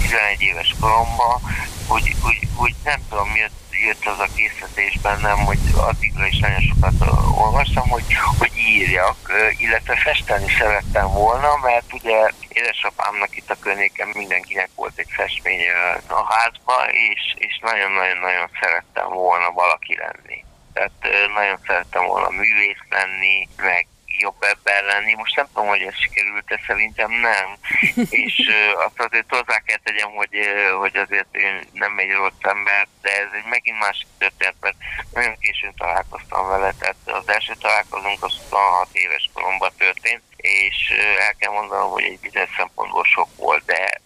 11 0.00 0.40
éves 0.40 0.74
koromban, 0.80 1.40
hogy, 1.88 2.14
hogy, 2.22 2.38
hogy 2.56 2.74
nem 2.84 3.00
tudom, 3.08 3.28
miért 3.30 3.52
jött 3.86 4.06
az 4.06 4.18
a 4.18 4.28
készítés 4.34 4.98
bennem, 5.02 5.38
hogy 5.38 5.58
addigra 5.76 6.26
is 6.26 6.38
nagyon 6.38 6.60
sokat 6.60 6.94
olvastam, 7.38 7.88
hogy, 7.88 8.04
hogy 8.38 8.52
írjak, 8.56 9.16
illetve 9.58 9.96
festeni 9.96 10.50
szerettem 10.58 11.08
volna, 11.08 11.56
mert 11.62 11.92
ugye 11.92 12.30
édesapámnak 12.48 13.36
itt 13.36 13.50
a 13.50 13.56
környéken 13.60 14.08
mindenkinek 14.14 14.70
volt 14.74 14.98
egy 14.98 15.10
festmény 15.10 15.60
a 16.08 16.34
házba, 16.34 16.74
és, 16.90 17.34
és 17.38 17.58
nagyon-nagyon-nagyon 17.62 18.50
szerettem 18.60 19.08
volna 19.08 19.50
valaki 19.50 19.96
lenni. 19.96 20.44
Tehát 20.72 21.30
nagyon 21.34 21.58
szerettem 21.66 22.04
volna 22.06 22.28
művész 22.28 22.84
lenni, 22.90 23.48
meg 23.56 23.86
jobb 24.18 24.42
ember 24.42 24.84
lenni. 24.84 25.14
Most 25.14 25.36
nem 25.36 25.46
tudom, 25.46 25.68
hogy 25.68 25.80
ez 25.80 25.96
sikerült, 25.98 26.44
de 26.44 26.60
szerintem 26.66 27.10
nem. 27.10 27.46
És 28.24 28.34
uh, 28.38 28.84
azt 28.84 29.00
azért 29.00 29.34
hozzá 29.34 29.58
kell 29.58 29.78
tegyem, 29.84 30.10
hogy, 30.10 30.36
uh, 30.36 30.78
hogy 30.78 30.96
azért 30.96 31.36
én 31.36 31.60
nem 31.72 31.98
egy 31.98 32.10
rossz 32.10 32.42
ember, 32.54 32.86
de 33.02 33.10
ez 33.10 33.28
egy 33.32 33.48
megint 33.50 33.78
másik 33.78 34.06
történet, 34.18 34.54
mert 34.60 34.76
nagyon 35.12 35.38
későn 35.38 35.74
találkoztam 35.76 36.48
vele, 36.48 36.72
tehát 36.78 36.96
az 37.04 37.28
első 37.28 37.52
találkozunk 37.60 38.24
az 38.24 38.32
26 38.32 38.88
éves 38.92 39.30
koromban 39.32 39.70
történt, 39.78 40.22
és 40.36 40.76
uh, 40.90 41.24
el 41.26 41.34
kell 41.34 41.52
mondanom, 41.52 41.90
hogy 41.90 42.04
egy 42.04 42.20
bizonyos 42.20 42.54
szempontból 42.56 43.04
sok 43.04 43.28
volt, 43.36 43.64
de 43.64 44.00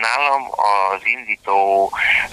nálam 0.00 0.42
az 0.92 1.00
indító 1.06 1.90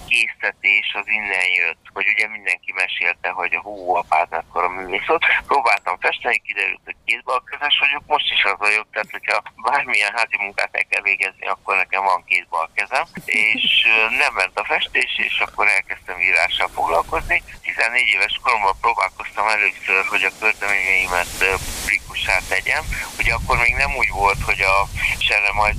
késztetés 0.07 0.87
az 0.99 1.07
innen 1.07 1.47
jött, 1.59 1.83
hogy 1.93 2.07
ugye 2.15 2.27
mindenki 2.27 2.71
mesélte, 2.75 3.29
hogy 3.29 3.53
a 3.53 3.61
hú, 3.61 3.95
apád 3.95 4.29
mekkora 4.29 4.69
művész 4.69 5.05
volt. 5.05 5.25
Próbáltam 5.47 5.97
festeni, 5.99 6.37
kiderült, 6.39 6.81
hogy 6.85 6.95
kézbalkezes 7.05 7.79
vagyok, 7.79 8.03
most 8.05 8.31
is 8.31 8.43
az 8.43 8.57
vagyok, 8.57 8.87
tehát 8.91 9.11
hogyha 9.11 9.43
bármilyen 9.55 10.13
házi 10.15 10.37
munkát 10.39 10.69
el 10.71 10.85
kell 10.89 11.01
végezni, 11.01 11.45
akkor 11.47 11.75
nekem 11.75 12.03
van 12.03 12.23
kézbalkezem, 12.25 13.05
és 13.25 13.87
nem 14.17 14.33
ment 14.33 14.59
a 14.59 14.65
festés, 14.65 15.11
és 15.17 15.39
akkor 15.39 15.67
elkezdtem 15.67 16.19
írással 16.19 16.69
foglalkozni. 16.73 17.43
14 17.61 18.07
éves 18.15 18.39
koromban 18.43 18.75
próbálkoztam 18.81 19.47
először, 19.47 20.05
hogy 20.09 20.23
a 20.23 20.37
költeményeimet 20.39 21.33
publikussá 21.79 22.37
tegyem. 22.49 22.83
Ugye 23.19 23.33
akkor 23.33 23.57
még 23.57 23.75
nem 23.75 23.95
úgy 23.95 24.09
volt, 24.09 24.41
hogy 24.45 24.61
a, 24.61 24.87
és 25.19 25.27
erre 25.27 25.51
majd 25.53 25.75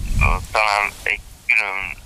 talán 0.53 0.93
egy 1.03 1.21
külön 1.55 2.03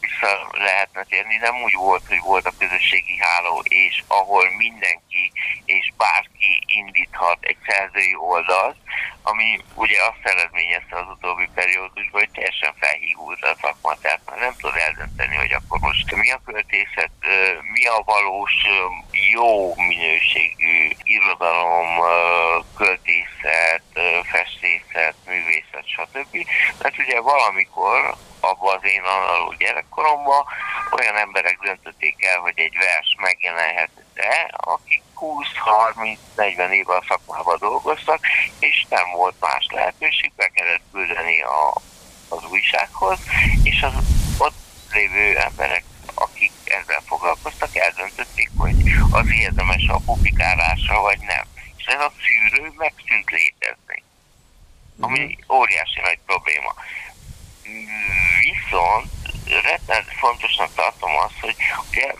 vissza 0.00 0.48
lehetne 0.52 1.04
térni, 1.04 1.36
nem 1.36 1.62
úgy 1.62 1.74
volt, 1.74 2.02
hogy 2.08 2.20
volt 2.20 2.46
a 2.46 2.58
közösségi 2.58 3.16
háló, 3.18 3.62
és 3.68 4.02
ahol 4.06 4.50
mindenki 4.56 5.32
és 5.64 5.92
bárki 5.96 6.62
indíthat 6.66 7.38
egy 7.40 7.56
szerzői 7.66 8.14
oldalt, 8.16 8.76
ami 9.22 9.60
ugye 9.74 10.02
azt 10.02 10.26
eredményezte 10.32 10.96
az 10.96 11.06
utóbbi 11.16 11.48
periódusban, 11.54 12.20
hogy 12.20 12.30
teljesen 12.30 12.74
felhígult 12.80 13.42
a 13.42 13.56
szakma, 13.60 13.94
tehát 14.02 14.20
már 14.26 14.38
nem 14.38 14.54
tud 14.58 14.76
eldönteni, 14.76 15.36
hogy 15.36 15.52
akkor 15.52 15.78
most 15.78 16.14
mi 16.14 16.30
a 16.30 16.40
költészet, 16.44 17.10
mi 17.72 17.86
a 17.86 18.02
valós 18.04 18.54
jó 19.30 19.74
minőségű 19.76 20.90
irodalom, 21.02 21.88
költészet, 22.76 23.82
festészet, 24.22 25.14
művészet, 25.26 25.86
stb. 25.86 26.46
Mert 26.82 26.98
ugye 26.98 27.20
valamikor 27.20 28.16
abban 28.50 28.76
az 28.76 28.84
én 28.84 29.02
analóg 29.02 29.56
gyerekkoromban 29.56 30.44
olyan 30.98 31.16
emberek 31.16 31.58
döntötték 31.62 32.24
el, 32.24 32.38
hogy 32.38 32.58
egy 32.58 32.76
vers 32.78 33.16
megjelenhet 33.18 33.90
de 34.18 34.48
akik 34.50 35.02
20-30-40 36.36 36.70
éve 36.70 36.94
a 36.96 37.04
szakmában 37.08 37.56
dolgoztak, 37.60 38.20
és 38.58 38.86
nem 38.88 39.10
volt 39.14 39.34
más 39.40 39.66
lehetőség, 39.70 40.32
be 40.36 40.48
kellett 40.48 40.82
küldeni 40.92 41.42
a, 41.42 41.80
az 42.28 42.44
újsághoz, 42.50 43.18
és 43.62 43.82
az 43.82 43.92
ott 44.38 44.54
lévő 44.92 45.38
emberek, 45.38 45.84
akik 46.14 46.52
ezzel 46.64 47.02
foglalkoztak, 47.06 47.76
eldöntötték, 47.76 48.50
hogy 48.56 48.76
az 49.10 49.30
érdemes 49.30 49.86
a 49.88 50.00
publikálásra, 50.04 51.00
vagy 51.00 51.18
nem. 51.18 51.44
És 51.76 51.84
ez 51.84 52.00
a 52.00 52.12
szűrő 52.22 52.72
megszűnt 52.76 53.30
létezni, 53.30 54.02
ami 55.00 55.18
mhm. 55.18 55.56
óriási 55.56 56.00
nagy 56.00 56.18
probléma. 56.26 56.74
Viszont 58.70 59.10
rettenet 59.62 60.12
fontosnak 60.18 60.74
tartom 60.74 61.16
azt, 61.16 61.40
hogy 61.40 61.56
ugye 61.90 62.12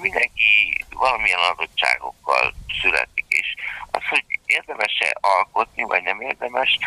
mindenki 0.00 0.84
valamilyen 0.90 1.38
adottságokkal 1.38 2.54
születik, 2.80 3.24
és 3.28 3.54
az, 3.90 4.02
hogy 4.08 4.24
érdemes-e 4.46 5.16
alkotni, 5.20 5.82
vagy 5.82 6.02
nem 6.02 6.20
érdemes, 6.20 6.78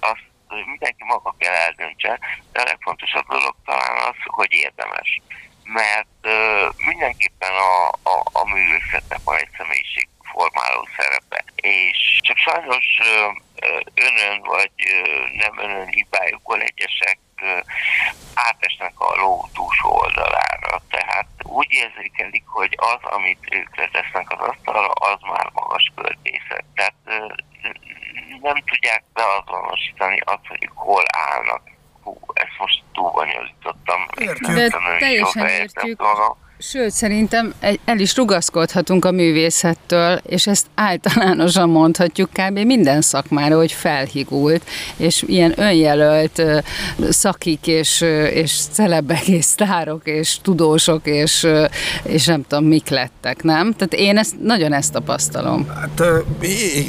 azt 0.00 0.24
mindenki 0.48 1.04
maga 1.04 1.34
kell 1.38 1.54
eldöntse, 1.54 2.18
de 2.52 2.60
a 2.60 2.64
legfontosabb 2.64 3.26
dolog 3.26 3.54
talán 3.64 3.96
az, 4.08 4.16
hogy 4.24 4.52
érdemes. 4.52 5.20
Mert 5.64 6.18
uh, 6.22 6.74
mindenképpen 6.76 7.52
a, 7.52 7.88
a, 7.88 8.22
a 8.32 8.48
művészetnek 8.54 9.20
van 9.24 9.36
egy 9.36 9.50
személyiség 9.56 10.08
formáló 10.32 10.88
szerepe. 10.96 11.44
És 11.54 12.20
csak 12.22 12.36
sajnos 12.36 12.86
uh, 13.00 13.36
önön 13.94 14.40
vagy 14.40 14.72
uh, 14.76 15.32
nem 15.32 15.58
önön 15.58 15.86
hibájukból 15.86 16.60
egyesek 16.60 17.18
átesnek 18.34 18.92
a 19.00 19.16
ló 19.16 19.48
túlsó 19.54 19.90
oldalára. 19.90 20.80
Tehát 20.90 21.26
úgy 21.42 21.66
érzékelik, 21.70 22.44
hogy 22.46 22.76
az, 22.76 23.10
amit 23.10 23.48
ők 23.50 23.76
letesznek 23.76 24.30
az 24.30 24.48
asztalra, 24.48 24.88
az 24.88 25.18
már 25.20 25.50
magas 25.52 25.92
költészet. 25.94 26.64
Tehát 26.74 26.94
nem 28.42 28.56
tudják 28.64 29.04
beazonosítani 29.12 30.20
azt, 30.24 30.46
hogy 30.46 30.70
hol 30.74 31.04
állnak. 31.08 31.62
Hú, 32.02 32.18
ezt 32.32 32.58
most 32.58 32.82
túl 32.92 33.10
bonyolítottam. 33.10 34.06
De 34.40 34.68
teljesen 34.98 35.48
értjük. 35.48 36.00
Volna. 36.00 36.36
Sőt, 36.60 36.90
szerintem 36.90 37.54
el 37.84 37.98
is 37.98 38.16
rugaszkodhatunk 38.16 39.04
a 39.04 39.10
művészettől, 39.10 40.20
és 40.26 40.46
ezt 40.46 40.66
általánosan 40.74 41.68
mondhatjuk 41.68 42.30
kb. 42.32 42.58
minden 42.58 43.00
szakmára, 43.00 43.56
hogy 43.56 43.72
felhigult, 43.72 44.62
és 44.96 45.24
ilyen 45.26 45.52
önjelölt 45.56 46.42
szakik, 47.08 47.66
és, 47.66 48.00
és 48.32 48.60
celebek, 48.72 49.28
és 49.28 49.44
sztárok, 49.44 50.00
és 50.04 50.38
tudósok, 50.42 51.06
és, 51.06 51.46
és 52.02 52.26
nem 52.26 52.44
tudom, 52.48 52.64
mik 52.64 52.88
lettek, 52.88 53.42
nem? 53.42 53.72
Tehát 53.72 53.94
én 53.94 54.18
ezt, 54.18 54.34
nagyon 54.42 54.72
ezt 54.72 54.92
tapasztalom. 54.92 55.66
Hát 55.68 56.02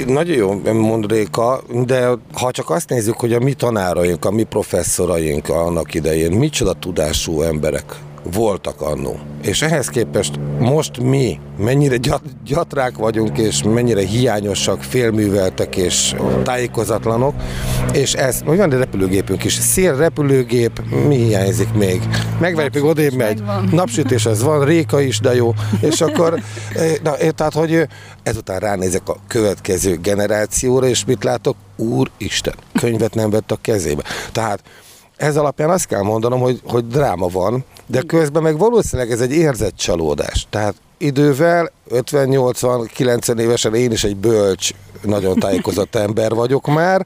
nagyon 0.05 0.35
jó 0.35 0.61
mond 0.73 1.11
Réka, 1.11 1.61
de 1.85 2.09
ha 2.33 2.51
csak 2.51 2.69
azt 2.69 2.89
nézzük, 2.89 3.15
hogy 3.15 3.33
a 3.33 3.39
mi 3.39 3.53
tanáraink, 3.53 4.25
a 4.25 4.31
mi 4.31 4.43
professzoraink 4.43 5.49
annak 5.49 5.93
idején 5.93 6.31
micsoda 6.31 6.73
tudású 6.73 7.41
emberek 7.41 7.95
voltak 8.23 8.81
annó. 8.81 9.19
És 9.41 9.61
ehhez 9.61 9.87
képest 9.87 10.39
most 10.59 10.99
mi 10.99 11.39
mennyire 11.57 11.97
gyat, 11.97 12.21
gyatrák 12.45 12.97
vagyunk, 12.97 13.37
és 13.37 13.63
mennyire 13.63 14.01
hiányosak, 14.05 14.83
félműveltek 14.83 15.75
és 15.75 16.15
tájékozatlanok, 16.43 17.33
és 17.93 18.13
ez, 18.13 18.41
hogy 18.45 18.57
van 18.57 18.71
egy 18.71 18.77
repülőgépünk 18.77 19.43
is, 19.43 19.53
szél 19.53 19.95
repülőgép, 19.95 20.81
mi 21.07 21.15
hiányzik 21.15 21.73
még? 21.73 22.01
Megverjük, 22.39 22.73
még 22.73 22.83
odébb 22.83 23.13
megy. 23.13 23.43
Napsütés 23.71 24.25
az 24.25 24.43
van, 24.43 24.65
réka 24.65 25.01
is, 25.01 25.19
de 25.19 25.35
jó. 25.35 25.53
És 25.81 26.01
akkor, 26.01 26.33
eh, 26.75 26.93
na, 27.03 27.17
eh, 27.17 27.29
tehát, 27.29 27.53
hogy 27.53 27.87
ezután 28.23 28.59
ránézek 28.59 29.09
a 29.09 29.17
következő 29.27 29.97
generációra, 30.01 30.87
és 30.87 31.05
mit 31.05 31.23
látok? 31.23 31.55
Úristen, 31.75 32.53
könyvet 32.73 33.13
nem 33.13 33.29
vett 33.29 33.51
a 33.51 33.57
kezébe. 33.61 34.03
Tehát 34.31 34.63
ez 35.19 35.37
alapján 35.37 35.69
azt 35.69 35.85
kell 35.85 36.01
mondanom, 36.01 36.39
hogy, 36.39 36.61
hogy 36.65 36.87
dráma 36.87 37.27
van, 37.27 37.65
de 37.85 38.01
közben 38.01 38.41
meg 38.41 38.57
valószínűleg 38.57 39.11
ez 39.11 39.21
egy 39.21 39.31
érzett 39.31 39.75
csalódás. 39.75 40.47
Tehát 40.49 40.75
idővel, 40.97 41.71
50-80-90 41.89 43.39
évesen 43.39 43.75
én 43.75 43.91
is 43.91 44.03
egy 44.03 44.15
bölcs, 44.15 44.71
nagyon 45.01 45.35
tájékozott 45.35 45.95
ember 45.95 46.33
vagyok 46.33 46.67
már, 46.67 47.05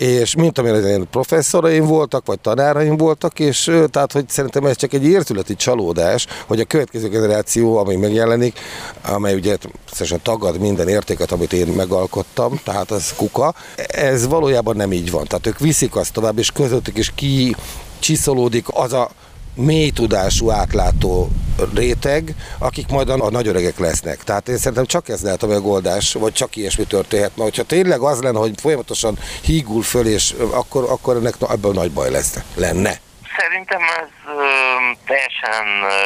és 0.00 0.34
mint 0.34 0.58
amilyen 0.58 0.84
én 0.84 1.08
professzoraim 1.10 1.86
voltak, 1.86 2.26
vagy 2.26 2.40
tanáraim 2.40 2.96
voltak, 2.96 3.38
és 3.38 3.70
tehát, 3.90 4.12
hogy 4.12 4.28
szerintem 4.28 4.64
ez 4.64 4.76
csak 4.76 4.92
egy 4.92 5.04
értületi 5.04 5.56
csalódás, 5.56 6.26
hogy 6.46 6.60
a 6.60 6.64
következő 6.64 7.08
generáció, 7.08 7.76
ami 7.76 7.96
megjelenik, 7.96 8.58
amely 9.02 9.34
ugye 9.34 9.56
szerintem 9.92 10.34
tagad 10.34 10.60
minden 10.60 10.88
értéket, 10.88 11.32
amit 11.32 11.52
én 11.52 11.66
megalkottam, 11.66 12.60
tehát 12.64 12.90
az 12.90 13.14
kuka, 13.16 13.54
ez 13.86 14.26
valójában 14.26 14.76
nem 14.76 14.92
így 14.92 15.10
van. 15.10 15.24
Tehát 15.24 15.46
ők 15.46 15.58
viszik 15.58 15.96
azt 15.96 16.12
tovább, 16.12 16.38
és 16.38 16.50
közöttük 16.50 16.98
is 16.98 17.12
ki 17.14 17.56
csiszolódik 17.98 18.66
az 18.70 18.92
a 18.92 19.10
mély 19.54 19.90
tudású, 19.90 20.50
átlátó 20.50 21.28
réteg, 21.74 22.34
akik 22.58 22.88
majd 22.88 23.08
a 23.08 23.30
nagy 23.30 23.46
öregek 23.46 23.78
lesznek. 23.78 24.24
Tehát 24.24 24.48
én 24.48 24.56
szerintem 24.56 24.86
csak 24.86 25.08
ez 25.08 25.22
lehet 25.22 25.42
a 25.42 25.46
megoldás, 25.46 26.12
vagy 26.12 26.32
csak 26.32 26.56
ilyesmi 26.56 26.84
történhet. 26.84 27.36
Na, 27.36 27.42
hogyha 27.42 27.62
tényleg 27.62 28.00
az 28.00 28.20
lenne, 28.22 28.38
hogy 28.38 28.60
folyamatosan 28.60 29.18
hígul 29.42 29.82
föl, 29.82 30.06
és 30.06 30.34
akkor, 30.52 30.84
akkor 30.90 31.16
ennek 31.16 31.34
ebből 31.50 31.72
nagy 31.72 31.92
baj 31.92 32.10
lesz, 32.10 32.38
lenne. 32.54 33.00
Szerintem 33.38 33.80
ez 34.00 34.08
ö, 34.26 34.42
teljesen 35.06 35.66
ö, 35.82 35.96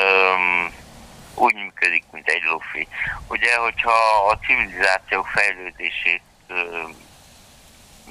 úgy 1.34 1.54
működik, 1.54 2.04
mint 2.12 2.28
egy 2.28 2.42
lufi. 2.50 2.88
Ugye, 3.28 3.56
hogyha 3.56 3.92
a 4.30 4.38
civilizáció 4.46 5.26
fejlődését 5.34 6.22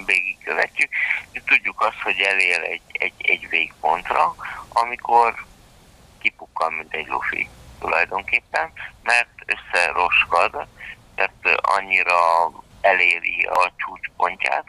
végigkövetjük, 0.05 0.89
tudjuk 1.45 1.81
azt, 1.81 2.01
hogy 2.01 2.19
elér 2.19 2.59
egy, 2.63 2.81
egy, 2.91 3.13
egy 3.17 3.49
végpontra, 3.49 4.35
amikor 4.69 5.45
kipukkan, 6.21 6.73
mint 6.73 6.93
egy 6.93 7.07
lufi 7.07 7.49
tulajdonképpen, 7.79 8.71
mert 9.03 9.29
összeroskad, 9.45 10.67
tehát 11.15 11.59
annyira 11.61 12.51
eléri 12.81 13.43
a 13.43 13.71
csúcspontját, 13.77 14.65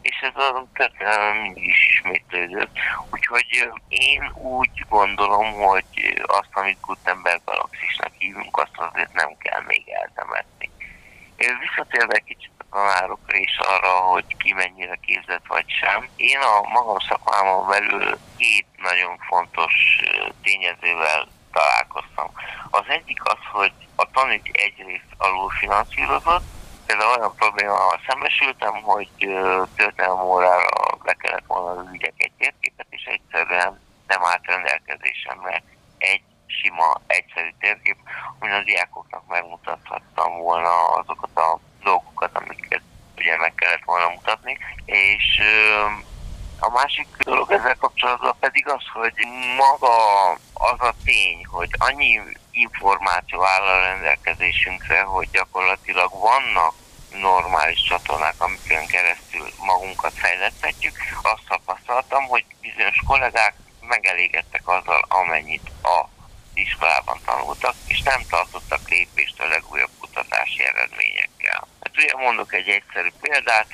és 0.00 0.16
ez 0.20 0.42
a 0.42 0.66
történelem 0.74 1.36
mindig 1.36 1.64
is 1.64 1.86
ismétlődött. 1.88 2.76
Úgyhogy 3.10 3.70
én 3.88 4.32
úgy 4.34 4.84
gondolom, 4.88 5.52
hogy 5.52 6.22
azt, 6.26 6.50
amit 6.52 6.80
Gutenberg 6.80 7.40
galaxisnak 7.44 8.12
hívunk, 8.18 8.56
azt 8.56 8.76
azért 8.76 9.12
nem 9.12 9.36
kell 9.38 9.62
még 9.66 9.88
eltemetni. 9.88 10.70
Visszatérve 11.36 12.18
kicsit 12.18 12.50
tanárokra 12.74 13.36
is 13.36 13.58
arra, 13.58 13.88
hogy 13.88 14.36
ki 14.36 14.52
mennyire 14.52 14.96
képzett 15.06 15.46
vagy 15.48 15.64
sem. 15.80 16.08
Én 16.16 16.38
a 16.38 16.68
magam 16.68 16.98
szakmámon 16.98 17.68
belül 17.68 18.18
két 18.36 18.66
nagyon 18.76 19.18
fontos 19.18 19.72
tényezővel 20.42 21.28
találkoztam. 21.52 22.30
Az 22.70 22.84
egyik 22.86 23.24
az, 23.24 23.42
hogy 23.52 23.72
a 23.96 24.10
tanügy 24.10 24.50
egyrészt 24.52 25.14
alul 25.18 25.50
finanszírozott, 25.50 26.44
például 26.86 27.18
olyan 27.18 27.34
problémával 27.34 28.00
szembesültem, 28.08 28.82
hogy 28.82 29.10
történelmi 29.76 30.22
órára 30.22 30.68
be 31.02 31.12
kellett 31.12 31.46
volna 31.46 31.80
az 31.80 31.86
ügyek 31.92 32.14
egy 32.16 32.32
térképet, 32.38 32.86
és 32.90 33.04
egyszerűen 33.04 33.80
nem 34.06 34.24
állt 34.24 34.46
rendelkezésemre 34.46 35.62
egy 35.98 36.22
sima, 36.46 37.00
egyszerű 37.06 37.50
térkép, 37.58 37.96
amin 38.38 38.54
a 38.54 38.62
diákoknak 38.62 39.26
megmutathattam 39.26 40.38
volna 40.38 40.86
azokat 40.86 41.36
a 41.36 41.58
dolgokat, 41.84 42.30
amiket 42.32 42.53
ugye 43.24 43.36
meg 43.36 43.54
kellett 43.54 43.84
volna 43.84 44.08
mutatni, 44.08 44.58
és 44.84 45.40
a 46.58 46.70
másik 46.70 47.06
dolog 47.18 47.52
ezzel 47.52 47.76
kapcsolatban 47.76 48.36
pedig 48.40 48.68
az, 48.68 48.82
hogy 48.92 49.14
maga 49.56 50.30
az 50.52 50.80
a 50.80 50.94
tény, 51.04 51.46
hogy 51.46 51.70
annyi 51.78 52.20
információ 52.50 53.44
áll 53.44 53.62
a 53.62 53.80
rendelkezésünkre, 53.80 55.02
hogy 55.02 55.28
gyakorlatilag 55.30 56.10
vannak 56.20 56.74
normális 57.20 57.82
csatornák, 57.82 58.34
amiken 58.38 58.86
keresztül 58.86 59.48
magunkat 59.58 60.12
fejleszthetjük, 60.14 60.96
azt 61.22 61.48
tapasztaltam, 61.48 62.24
hogy 62.24 62.44
bizonyos 62.60 62.98
kollégák 63.06 63.54
megelégedtek 63.80 64.68
azzal, 64.68 65.04
amennyit 65.08 65.70
a 65.82 66.08
iskolában 66.54 67.18
tanultak, 67.24 67.74
és 67.86 68.02
nem 68.02 68.22
tartottak 68.30 68.88
lépést 68.88 69.40
a 69.40 69.48
legújabb 69.48 69.90
kutatási 70.00 70.64
eredményekkel. 70.64 71.23
Mondok 72.16 72.52
egy 72.52 72.68
egyszerű 72.68 73.08
példát, 73.20 73.66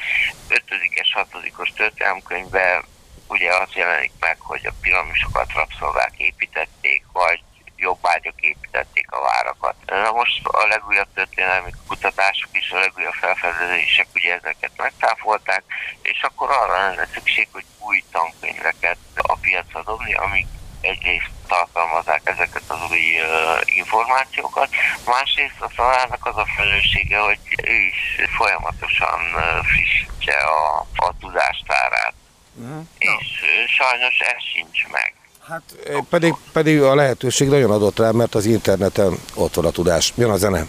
5-es, 0.48 1.26
6-os 1.32 1.74
történelmkönyvben 1.76 2.84
ugye 3.28 3.54
az 3.54 3.68
jelenik 3.74 4.12
meg, 4.20 4.36
hogy 4.40 4.66
a 4.66 4.72
piramisokat 4.80 5.52
rabszolgák 5.52 6.12
építették, 6.16 7.04
vagy 7.12 7.42
jobbágyok 7.76 8.40
építették 8.40 9.10
a 9.10 9.20
várakat. 9.20 9.74
Na 9.86 10.12
most 10.12 10.46
a 10.46 10.66
legújabb 10.66 11.08
történelmi 11.14 11.70
kutatások 11.86 12.48
és 12.52 12.70
a 12.70 12.78
legújabb 12.78 13.12
felfedezések 13.12 14.06
ugye 14.14 14.34
ezeket 14.34 14.70
megtáfolták, 14.76 15.62
és 16.02 16.22
akkor 16.22 16.50
arra 16.50 16.78
lenne 16.78 17.06
szükség, 17.14 17.48
hogy 17.52 17.64
új 17.78 18.02
tankönyveket 18.12 18.98
a 19.16 19.36
piacra 19.36 19.82
dobni, 19.82 20.14
amik 20.14 20.46
egyrészt 20.80 21.39
tartalmazzák 21.52 22.22
ezeket 22.24 22.66
az 22.74 22.80
új 22.90 23.06
uh, 23.20 23.76
információkat, 23.82 24.68
másrészt 25.14 25.60
a 25.60 25.70
tanárnak 25.76 26.26
az 26.26 26.36
a 26.36 26.46
felelőssége, 26.56 27.18
hogy 27.18 27.38
ő 27.72 27.76
is 27.92 28.00
folyamatosan 28.38 29.20
uh, 29.34 29.42
frissítse 29.70 30.36
a, 30.58 30.86
a 31.06 31.08
tudástárát. 31.20 32.14
Uh-huh. 32.54 32.86
És 32.98 33.28
uh, 33.42 33.68
sajnos 33.78 34.16
ez 34.18 34.42
sincs 34.52 34.78
meg. 34.96 35.14
Hát 35.48 35.62
pedig, 36.10 36.34
pedig 36.52 36.82
a 36.82 36.94
lehetőség 36.94 37.48
nagyon 37.48 37.70
adott 37.70 37.98
rá, 37.98 38.10
mert 38.10 38.34
az 38.34 38.44
interneten 38.44 39.18
ott 39.34 39.54
van 39.54 39.64
a 39.64 39.70
tudás. 39.70 40.12
Jön 40.16 40.30
a 40.30 40.36
zene. 40.36 40.66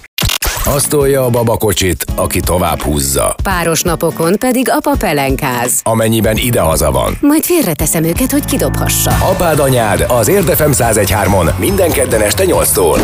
Azt 0.74 0.90
tolja 0.90 1.24
a 1.26 1.30
babakocsit, 1.30 2.06
aki 2.16 2.40
tovább 2.40 2.82
húzza. 2.82 3.36
Páros 3.44 3.82
napokon 3.82 4.38
pedig 4.38 4.70
apa 4.70 4.96
pelenkáz. 5.00 5.80
Amennyiben 5.84 6.38
idehaza 6.38 6.92
van. 6.92 7.18
Majd 7.22 7.44
félreteszem 7.44 8.04
őket, 8.04 8.32
hogy 8.32 8.46
kidobhassa. 8.46 9.12
Apád 9.12 9.60
anyád 9.60 10.06
az 10.08 10.28
Érdefem 10.28 10.72
1013-on 10.74 11.58
minden 11.58 11.92
kedden 11.92 12.22
este 12.22 12.44
8-tól. 12.48 13.00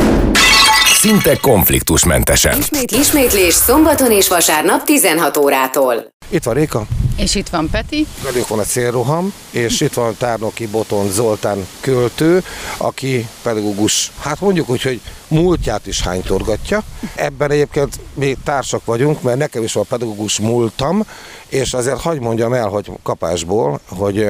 Szinte 0.93 1.38
konfliktusmentesen. 1.41 2.58
Ismét, 2.58 2.91
ismétlés 2.91 3.53
szombaton 3.53 4.12
és 4.12 4.27
vasárnap 4.27 4.84
16 4.84 5.38
órától. 5.38 5.95
Itt 6.30 6.43
van 6.43 6.53
Réka. 6.53 6.84
És 7.17 7.36
itt 7.36 7.49
van 7.49 7.69
Peti. 7.69 8.08
Velünk 8.23 8.47
van 8.47 8.60
a 8.60 8.63
célroham, 8.63 9.34
és 9.51 9.82
itt 9.82 9.93
van 9.93 10.15
Tárnoki 10.17 10.67
Boton 10.67 11.10
Zoltán 11.10 11.67
költő, 11.80 12.43
aki 12.77 13.27
pedagógus, 13.41 14.12
hát 14.19 14.41
mondjuk 14.41 14.69
úgy, 14.69 14.82
hogy 14.82 15.01
múltját 15.27 15.88
is 15.88 16.01
hánytorgatja. 16.01 16.84
Ebben 17.15 17.51
egyébként 17.51 17.99
mi 18.13 18.38
társak 18.43 18.86
vagyunk, 18.86 19.21
mert 19.21 19.38
nekem 19.38 19.63
is 19.63 19.73
van 19.73 19.86
pedagógus 19.89 20.39
múltam, 20.39 21.03
és 21.47 21.73
azért 21.73 22.01
hagyd 22.01 22.21
mondjam 22.21 22.53
el, 22.53 22.67
hogy 22.67 22.91
kapásból, 23.03 23.80
hogy 23.89 24.30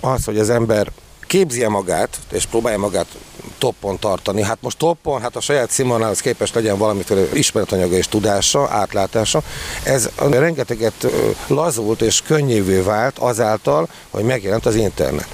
az, 0.00 0.24
hogy 0.24 0.38
az 0.38 0.50
ember 0.50 0.92
képzi 1.30 1.66
magát, 1.66 2.18
és 2.32 2.46
próbálja 2.46 2.78
magát 2.78 3.06
toppon 3.58 3.98
tartani. 3.98 4.42
Hát 4.42 4.58
most 4.60 4.78
toppon, 4.78 5.20
hát 5.20 5.36
a 5.36 5.40
saját 5.40 5.70
színvonalához 5.70 6.20
képest 6.20 6.54
legyen 6.54 6.78
valamiféle 6.78 7.22
ismeretanyaga 7.32 7.96
és 7.96 8.08
tudása, 8.08 8.68
átlátása. 8.68 9.42
Ez 9.84 10.10
rengeteget 10.30 11.06
lazult 11.46 12.02
és 12.02 12.22
könnyűvé 12.22 12.80
vált 12.80 13.18
azáltal, 13.18 13.88
hogy 14.10 14.24
megjelent 14.24 14.66
az 14.66 14.74
internet. 14.74 15.26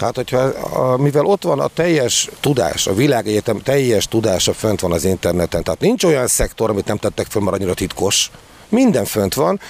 Hát, 0.00 0.16
hogyha, 0.16 0.52
mivel 0.96 1.24
ott 1.24 1.42
van 1.42 1.60
a 1.60 1.66
teljes 1.66 2.28
tudás, 2.40 2.86
a 2.86 2.94
világegyetem 2.94 3.58
teljes 3.58 4.06
tudása 4.06 4.52
fönt 4.52 4.80
van 4.80 4.92
az 4.92 5.04
interneten, 5.04 5.62
tehát 5.62 5.80
nincs 5.80 6.04
olyan 6.04 6.26
szektor, 6.26 6.70
amit 6.70 6.86
nem 6.86 6.96
tettek 6.96 7.26
föl, 7.26 7.42
mert 7.42 7.56
annyira 7.56 7.74
titkos, 7.74 8.30
minden 8.72 9.04
fönt 9.04 9.34
van, 9.34 9.60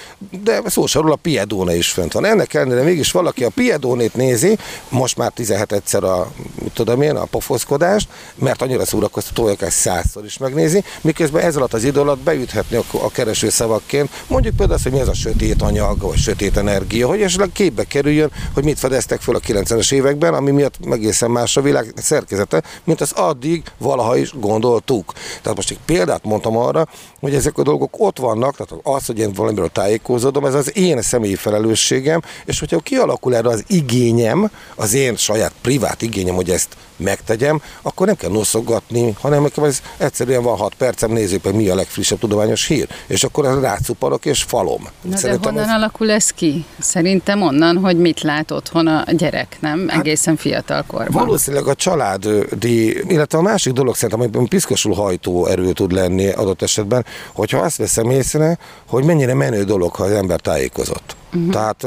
de 0.43 0.61
szó 0.65 0.83
róla 0.93 1.13
a 1.13 1.15
Piedone 1.15 1.75
is 1.75 1.91
fönt 1.91 2.13
van. 2.13 2.25
Ennek 2.25 2.53
ellenére 2.53 2.81
mégis 2.81 3.11
valaki 3.11 3.43
a 3.43 3.49
Piedónét 3.49 4.15
nézi, 4.15 4.57
most 4.89 5.17
már 5.17 5.31
17 5.31 5.71
egyszer 5.71 6.03
a, 6.03 6.31
tudom 6.73 7.01
én, 7.01 7.15
a 7.15 7.25
pofoszkodást, 7.25 8.07
mert 8.35 8.61
annyira 8.61 8.85
szórakoztató, 8.85 9.43
hogy 9.43 9.57
százszor 9.69 10.25
is 10.25 10.37
megnézi, 10.37 10.83
miközben 11.01 11.43
ez 11.43 11.55
alatt 11.55 11.73
az 11.73 11.83
idő 11.83 11.99
alatt 11.99 12.19
beüthetni 12.19 12.77
a, 12.77 12.83
a 12.91 13.11
kereső 13.11 13.49
szavakként, 13.49 14.09
mondjuk 14.27 14.55
például 14.55 14.75
azt, 14.75 14.83
hogy 14.83 14.93
mi 14.93 14.99
az 14.99 15.07
a 15.07 15.13
sötét 15.13 15.61
anyag, 15.61 15.99
vagy 16.01 16.17
sötét 16.17 16.57
energia, 16.57 17.07
hogy 17.07 17.21
esetleg 17.21 17.51
képbe 17.51 17.83
kerüljön, 17.83 18.31
hogy 18.53 18.63
mit 18.63 18.79
fedeztek 18.79 19.21
fel 19.21 19.35
a 19.35 19.39
90-es 19.39 19.91
években, 19.93 20.33
ami 20.33 20.51
miatt 20.51 20.75
egészen 20.91 21.31
más 21.31 21.57
a 21.57 21.61
világ 21.61 21.93
szerkezete, 21.95 22.63
mint 22.83 23.01
az 23.01 23.11
addig 23.11 23.63
valaha 23.77 24.17
is 24.17 24.33
gondoltuk. 24.39 25.13
Tehát 25.41 25.55
most 25.57 25.71
egy 25.71 25.79
példát 25.85 26.23
mondtam 26.23 26.57
arra, 26.57 26.87
hogy 27.19 27.35
ezek 27.35 27.57
a 27.57 27.63
dolgok 27.63 27.93
ott 27.97 28.17
vannak, 28.17 28.55
tehát 28.55 28.83
az, 28.93 29.05
hogy 29.05 29.19
én 29.19 29.33
valamiről 29.33 29.69
tájékozódom, 29.69 30.45
ez 30.45 30.53
az 30.53 30.77
én 30.77 31.01
személyi 31.01 31.35
felelősségem, 31.35 32.21
és 32.45 32.59
hogyha 32.59 32.79
kialakul 32.79 33.35
erre 33.35 33.49
az 33.49 33.63
igényem, 33.67 34.51
az 34.75 34.93
én 34.93 35.15
saját 35.15 35.53
privát 35.61 36.01
igényem, 36.01 36.35
hogy 36.35 36.49
ezt 36.49 36.77
megtegyem, 37.03 37.61
akkor 37.81 38.05
nem 38.07 38.15
kell 38.15 38.29
noszogatni, 38.29 39.15
hanem 39.21 39.47
ez 39.61 39.81
egyszerűen 39.97 40.43
van 40.43 40.57
6 40.57 40.73
percem, 40.75 41.11
nézzük 41.11 41.43
meg 41.43 41.55
mi 41.55 41.69
a 41.69 41.75
legfrissebb 41.75 42.19
tudományos 42.19 42.67
hír, 42.67 42.87
és 43.07 43.23
akkor 43.23 43.59
rácuparok 43.61 44.25
és 44.25 44.43
falom. 44.43 44.87
Na 45.01 45.17
Szerintem 45.17 45.53
de 45.53 45.59
honnan 45.59 45.75
ez... 45.75 45.81
alakul 45.81 46.11
ez 46.11 46.29
ki? 46.29 46.65
Szerintem 46.79 47.41
onnan, 47.41 47.77
hogy 47.77 47.97
mit 47.97 48.21
lát 48.21 48.51
otthon 48.51 48.87
a 48.87 49.03
gyerek, 49.11 49.57
nem? 49.59 49.87
Hát, 49.87 49.99
Egészen 49.99 50.35
fiatal 50.35 50.83
korban. 50.87 51.25
Valószínűleg 51.25 51.67
a 51.67 51.75
családi, 51.75 53.11
illetve 53.11 53.37
a 53.37 53.41
másik 53.41 53.73
dolog 53.73 53.95
szerintem, 53.95 54.19
amiben 54.19 54.47
piszkosul 54.47 54.93
hajtó 54.93 55.45
erő 55.45 55.71
tud 55.71 55.91
lenni 55.91 56.29
adott 56.29 56.61
esetben, 56.61 57.05
hogyha 57.33 57.59
azt 57.59 57.77
veszem 57.77 58.09
észre, 58.09 58.57
hogy 58.87 59.03
mennyire 59.03 59.33
menő 59.33 59.63
dolog, 59.63 59.95
ha 59.95 60.03
az 60.03 60.11
ember 60.11 60.39
tájékozott. 60.39 61.15
Uh-huh. 61.35 61.51
Tehát 61.51 61.83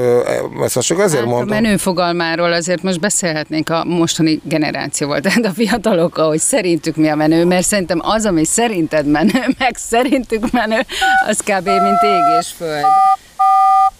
ezt 0.62 0.80
csak 0.80 0.98
azért 0.98 1.20
hát 1.20 1.30
mondom. 1.30 1.56
A 1.56 1.60
menő 1.60 1.76
fogalmáról 1.76 2.52
azért 2.52 2.82
most 2.82 3.00
beszélhetnénk 3.00 3.68
a 3.68 3.84
mostani 3.84 4.40
generációval, 4.44 5.20
tehát 5.20 5.44
a 5.44 5.50
fiatalok, 5.50 6.16
hogy 6.16 6.38
szerintük 6.38 6.96
mi 6.96 7.08
a 7.08 7.14
menő, 7.14 7.44
mert 7.44 7.66
szerintem 7.66 8.00
az, 8.02 8.26
ami 8.26 8.44
szerinted 8.44 9.06
menő, 9.06 9.46
meg 9.58 9.76
szerintük 9.76 10.50
menő, 10.50 10.80
az 11.28 11.38
kb. 11.38 11.66
mint 11.66 12.02
ég 12.02 12.38
és 12.40 12.48
föld. 12.56 12.84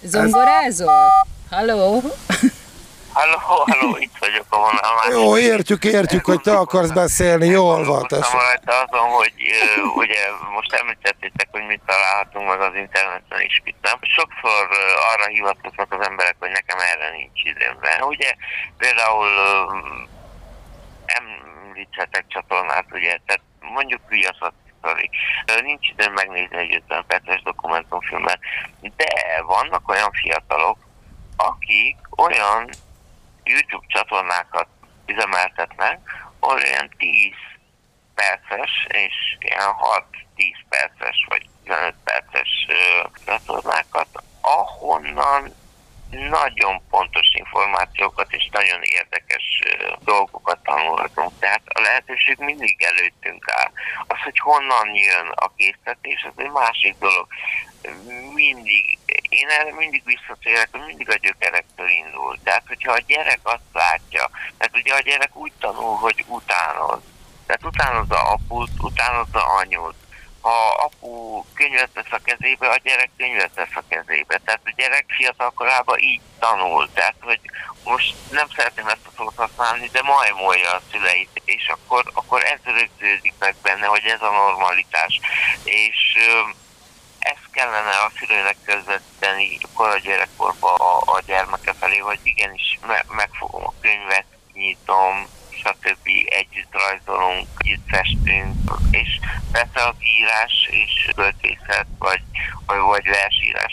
Zongorázol? 0.03 0.93
Halló? 1.51 2.03
Halló, 3.17 3.39
halló, 3.39 3.97
itt 3.97 4.19
vagyok 4.19 4.47
a 4.49 4.57
vonalban. 4.57 5.11
Jó, 5.11 5.39
értjük, 5.39 5.85
értjük, 5.85 6.25
hogy 6.25 6.41
te 6.41 6.57
akarsz 6.57 6.91
beszélni, 6.91 7.47
jól 7.47 7.85
van. 7.85 8.03
Tessék. 8.07 8.41
rajta 8.41 8.85
azon, 8.85 9.09
hogy 9.09 9.33
ugye 9.95 10.21
most 10.55 10.73
említettétek, 10.73 11.49
hogy 11.51 11.67
mit 11.67 11.81
találhatunk 11.87 12.49
meg 12.49 12.61
az 12.61 12.75
interneten 12.75 13.41
is, 13.41 13.61
mit 13.65 13.77
nem. 13.83 13.99
Sokszor 14.01 14.69
arra 15.13 15.27
hivatkoznak 15.27 15.93
az 15.93 16.07
emberek, 16.07 16.37
hogy 16.39 16.51
nekem 16.51 16.79
erre 16.79 17.11
nincs 17.11 17.43
időm. 17.45 17.77
Ugye 18.01 18.35
például 18.79 19.29
említhetek 21.07 22.25
csatornát, 22.29 22.87
ugye, 22.91 23.19
tehát 23.27 23.43
mondjuk 23.61 24.01
viaszat 24.09 24.53
Nincs 25.63 25.89
időm 25.89 26.13
megnézni 26.13 26.57
egy 26.57 26.75
50 26.75 27.05
perces 27.07 27.43
dokumentumfilmet, 27.43 28.39
de 28.97 29.07
vannak 29.47 29.89
olyan 29.89 30.11
fiatalok, 30.13 30.79
akik 31.37 31.97
olyan 32.17 32.71
YouTube 33.47 33.87
csatornákat 33.89 34.69
üzemeltetnek, 35.07 35.99
ahol 36.41 36.61
ilyen 36.61 36.91
10 36.99 37.33
perces 38.15 38.87
és 38.89 39.37
ilyen 39.39 39.73
6-10 40.37 40.55
perces 40.69 41.27
vagy 41.29 41.49
15 41.65 41.95
perces 42.05 42.67
csatornákat, 43.25 44.09
ahonnan 44.41 45.55
nagyon 46.11 46.83
pontos 46.91 47.35
információkat 47.35 48.33
és 48.33 48.49
nagyon 48.53 48.83
érdekes 48.83 49.61
dolgokat 50.05 50.59
tanulhatunk. 50.63 51.33
Tehát 51.39 51.63
a 51.65 51.81
lehetőség 51.81 52.37
mindig 52.39 52.83
előttünk 52.83 53.51
áll. 53.51 53.71
Az, 54.07 54.19
hogy 54.23 54.39
honnan 54.39 54.95
jön 54.95 55.29
a 55.35 55.53
készítés, 55.57 56.27
az 56.29 56.45
egy 56.45 56.51
másik 56.51 56.99
dolog. 56.99 57.27
Mindig, 58.35 58.99
én 59.29 59.49
erre 59.49 59.75
mindig 59.75 60.03
visszatérek, 60.05 60.69
hogy 60.71 60.85
mindig 60.87 61.11
a 61.11 61.15
gyökerektől 61.15 61.89
indul. 61.89 62.39
Tehát, 62.45 62.63
hogyha 62.67 62.93
a 62.93 63.05
gyerek 63.07 63.41
azt 63.43 63.73
látja, 63.73 64.31
mert 64.59 64.77
ugye 64.77 64.95
a 64.95 65.01
gyerek 65.01 65.37
úgy 65.37 65.53
tanul, 65.61 65.97
hogy 65.97 66.25
utánoz. 66.27 67.01
Tehát 67.47 67.65
utánozza 67.65 68.21
aput, 68.23 68.71
utánozza 68.81 69.45
anyut, 69.45 69.95
ha 70.47 70.69
apu 70.85 71.45
könyvet 71.55 71.91
vesz 71.95 72.11
a 72.11 72.19
kezébe, 72.25 72.69
a 72.69 72.81
gyerek 72.83 73.11
könyvet 73.17 73.55
vesz 73.55 73.75
a 73.75 73.83
kezébe. 73.89 74.41
Tehát 74.45 74.61
a 74.65 74.73
gyerek 74.77 75.05
fiatal 75.09 75.51
korában 75.51 75.99
így 75.99 76.21
tanul. 76.39 76.89
Tehát, 76.93 77.17
hogy 77.21 77.41
most 77.85 78.15
nem 78.31 78.49
szeretném 78.57 78.87
ezt 78.87 79.07
a 79.07 79.11
szót 79.17 79.37
használni, 79.37 79.89
de 79.93 80.03
majmolja 80.03 80.71
a 80.73 80.83
szüleit, 80.91 81.43
és 81.45 81.69
akkor, 81.69 82.11
akkor 82.15 82.45
ez 82.45 82.59
rögződik 82.65 83.35
meg 83.39 83.57
benne, 83.63 83.87
hogy 83.87 84.05
ez 84.05 84.23
a 84.23 84.31
normalitás. 84.31 85.21
És 85.65 86.17
ezt 87.27 87.51
kellene 87.51 87.97
a 88.07 88.13
szülőnek 88.19 88.57
közvetíteni 88.65 89.59
kora 89.75 89.99
gyerekkorban 89.99 90.75
a, 90.75 90.97
a 90.99 91.21
gyermeke 91.27 91.73
felé, 91.73 91.99
hogy 91.99 92.21
igenis 92.23 92.79
me, 92.87 93.05
megfogom 93.09 93.65
a 93.67 93.73
könyvet, 93.81 94.27
nyitom, 94.53 95.27
stb. 95.51 96.09
együtt 96.27 96.73
rajzolunk, 96.73 97.47
együtt 97.59 97.89
festünk, 97.89 98.55
és 98.91 99.19
persze 99.53 99.87
az 99.87 99.95
írás 100.01 100.69
és 100.71 101.11
költészet, 101.15 101.87
vagy, 101.99 102.23
vagy, 102.67 103.05
versírás. 103.09 103.73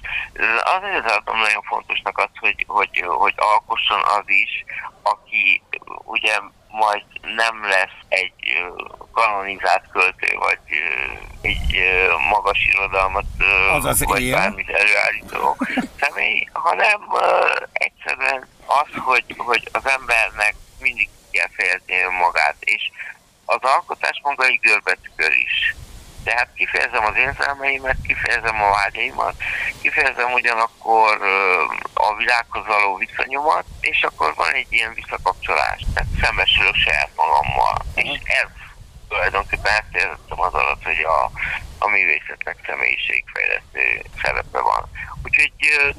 Azért 0.63 1.05
tartom 1.05 1.37
nagyon 1.39 1.63
fontosnak 1.63 2.17
az, 2.17 2.29
hogy, 2.39 2.65
hogy, 2.67 3.03
hogy 3.07 3.33
alkosson 3.35 4.01
az 4.01 4.23
is, 4.25 4.63
aki 5.01 5.61
ugye 6.03 6.39
majd 6.73 7.03
nem 7.35 7.63
lesz 7.69 7.97
egy 8.07 8.33
kanonizált 9.11 9.83
költő, 9.91 10.35
vagy 10.39 10.59
egy 11.41 11.77
magas 12.29 12.59
irodalmat, 12.73 13.25
Azaz 13.71 14.03
vagy 14.03 14.21
én. 14.21 14.31
bármit 14.31 14.69
előállító 14.69 15.57
személy, 15.99 16.47
hanem 16.53 17.01
egyszerűen 17.73 18.47
az, 18.65 18.87
hogy, 19.03 19.23
hogy 19.37 19.69
az 19.71 19.87
embernek 19.87 20.55
mindig 20.79 21.09
kell 21.31 21.47
fejezni 21.51 21.95
magát, 22.19 22.55
és 22.59 22.91
az 23.45 23.59
alkotás 23.61 24.19
maga 24.23 24.45
egy 24.45 24.59
görbetükör 24.61 25.31
is. 25.31 25.75
Tehát 26.23 26.47
kifejezem 26.55 27.05
az 27.05 27.15
érzelmeimet, 27.15 27.97
kifejezem 28.07 28.63
a 28.63 28.69
vágyaimat, 28.69 29.35
kifejezem 29.81 30.31
ugyanakkor 30.33 31.21
a 31.93 32.15
világhoz 32.15 32.65
való 32.65 32.95
viszonyomat, 32.97 33.65
és 33.79 34.03
akkor 34.03 34.33
van 34.35 34.53
egy 34.53 34.67
ilyen 34.69 34.93
visszakapcsolás. 34.93 35.81
Tehát 35.93 36.09
szembesülök 36.21 36.75
saját 36.75 37.09
magammal. 37.15 37.85
És 37.95 38.19
ez 38.23 38.47
tulajdonképpen 39.09 39.71
ezt 39.71 39.95
értettem 39.95 40.41
az 40.41 40.53
alatt, 40.53 40.83
hogy 40.83 41.03
a, 41.03 41.31
a 41.79 41.87
művészetnek 41.87 42.57
személyiségfejlesztő 42.65 44.01
szerepe 44.23 44.59
van. 44.59 44.89
Úgyhogy 45.23 45.51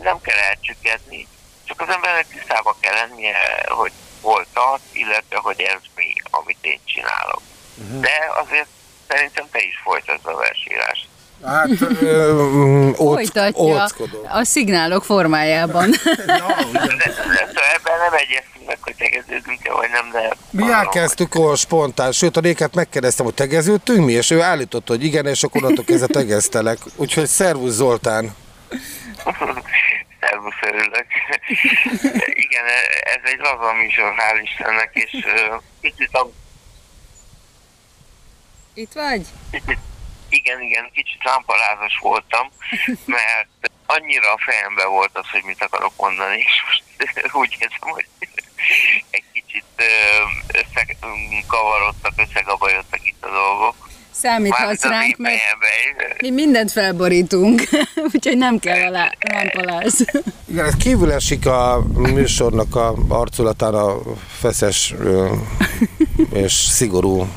nem 0.02 0.20
kell 0.20 0.38
elcsüggedni, 0.38 1.26
csak 1.64 1.80
az 1.80 1.88
embernek 1.88 2.26
tisztában 2.26 2.74
kell 2.80 2.94
lennie, 2.94 3.36
hogy 3.66 3.92
hol 4.20 4.46
tart, 4.52 4.82
illetve 4.92 5.38
hogy 5.38 5.60
ez 5.60 5.80
mi, 5.94 6.14
amit 6.30 6.58
én 6.60 6.80
csinálok. 6.84 7.42
Uh-huh. 7.76 8.00
De 8.00 8.32
azért 8.42 8.68
szerintem 9.08 9.44
te 9.52 9.58
is 9.58 9.80
folytatod 9.84 10.34
a 10.34 10.36
versírás. 10.36 11.08
Hát, 11.44 11.68
ö, 12.00 12.90
Folytatja 12.94 13.86
a 14.28 14.44
szignálok 14.44 15.04
formájában. 15.04 15.88
no, 16.26 16.48
de, 16.72 17.72
ebben 17.74 17.98
nem 17.98 18.12
egyeztünk 18.12 18.66
meg, 18.66 18.78
hogy 18.80 18.94
tegeződünk-e, 18.94 19.72
vagy 19.72 19.88
nem, 19.90 20.10
de... 20.12 20.36
Mi 20.50 20.72
elkezdtük 20.72 21.34
olyan 21.34 21.56
spontán, 21.56 22.12
sőt 22.12 22.36
a 22.36 22.40
Réket 22.40 22.74
megkérdeztem, 22.74 23.24
hogy 23.24 23.34
tegeződtünk 23.34 24.04
mi, 24.04 24.12
és 24.12 24.30
ő 24.30 24.40
állította, 24.40 24.92
hogy 24.92 25.04
igen, 25.04 25.26
és 25.26 25.42
akkor 25.42 25.62
onnantól 25.62 25.84
kezdve 25.84 26.06
tegeztelek. 26.06 26.78
Úgyhogy 26.96 27.26
szervusz 27.26 27.72
Zoltán! 27.72 28.34
Szervusz, 30.20 30.60
örülök. 30.62 31.06
Igen, 32.44 32.64
ez 33.14 33.30
egy 33.32 33.38
laza 33.38 33.72
műsor, 33.72 34.14
hál' 34.16 34.42
Istennek, 34.42 34.90
és 34.92 35.10
kicsit 35.80 36.14
a... 36.14 36.30
Itt 38.74 38.92
vagy? 38.92 39.26
igen, 40.28 40.60
igen, 40.60 40.90
kicsit 40.92 41.24
lámpalázas 41.24 41.98
voltam, 42.00 42.46
mert 43.16 43.70
annyira 43.86 44.32
a 44.32 44.38
fejemben 44.46 44.90
volt 44.90 45.10
az, 45.12 45.28
hogy 45.30 45.42
mit 45.46 45.62
akarok 45.62 45.92
mondani, 45.96 46.38
és 46.38 46.56
most 46.66 46.82
úgy 47.42 47.56
érzem, 47.58 47.88
hogy 47.96 48.06
egy 49.16 49.24
kicsit 49.32 49.64
összekavarodtak, 50.52 52.12
összegabajodtak 52.16 53.06
itt 53.06 53.24
a 53.24 53.30
dolgok. 53.30 53.74
Számíthatsz 54.10 54.82
ránk, 54.82 55.16
mert 55.16 55.40
mi 56.20 56.30
mindent 56.30 56.72
felborítunk, 56.72 57.62
úgyhogy 58.12 58.36
nem 58.36 58.58
kell 58.58 58.94
a 58.94 59.12
lámpaláz. 59.18 60.04
Igen, 60.46 60.64
ez 60.64 60.74
kívül 60.74 61.12
esik 61.12 61.46
a 61.46 61.82
műsornak 61.96 62.76
a 62.76 62.94
arculatán 63.08 63.74
a 63.74 63.96
feszes 64.40 64.94
és 66.32 66.52
szigorú 66.52 67.28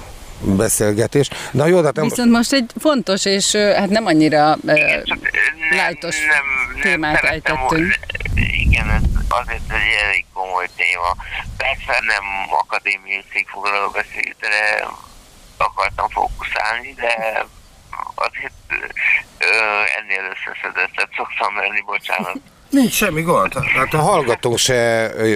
beszélgetés. 0.41 1.29
Na 1.51 1.65
jó, 1.65 1.79
de 1.79 1.85
hát 1.85 1.95
nem... 1.95 2.07
Viszont 2.07 2.31
most 2.31 2.53
egy 2.53 2.71
fontos, 2.79 3.25
és 3.25 3.55
hát 3.55 3.89
nem 3.89 4.05
annyira... 4.05 4.55
Igen, 4.63 5.03
csak 5.03 5.19
lájtos 5.71 6.15
témát 6.81 7.23
ejtettünk. 7.23 7.99
Igen, 8.35 8.89
ez 8.89 9.01
azért 9.27 9.71
egy 9.71 10.03
elég 10.03 10.25
komoly 10.33 10.67
téma. 10.75 11.15
Persze 11.57 12.03
nem 12.07 12.23
akadémiai 12.49 13.23
székfoglaló 13.33 13.89
beszélgetre 13.89 14.87
akartam 15.57 16.09
fókuszálni, 16.09 16.93
de 16.93 17.45
azért 18.15 18.53
ö, 19.37 19.45
ennél 19.99 20.33
összeszedettet 20.33 21.09
szoktam 21.15 21.57
lenni, 21.57 21.81
bocsánat. 21.81 22.39
Nincs 22.69 22.93
semmi 22.93 23.21
gond. 23.21 23.53
Hát 23.53 23.93
a 23.93 24.01
hallgatónk 24.01 24.57
se 24.57 24.73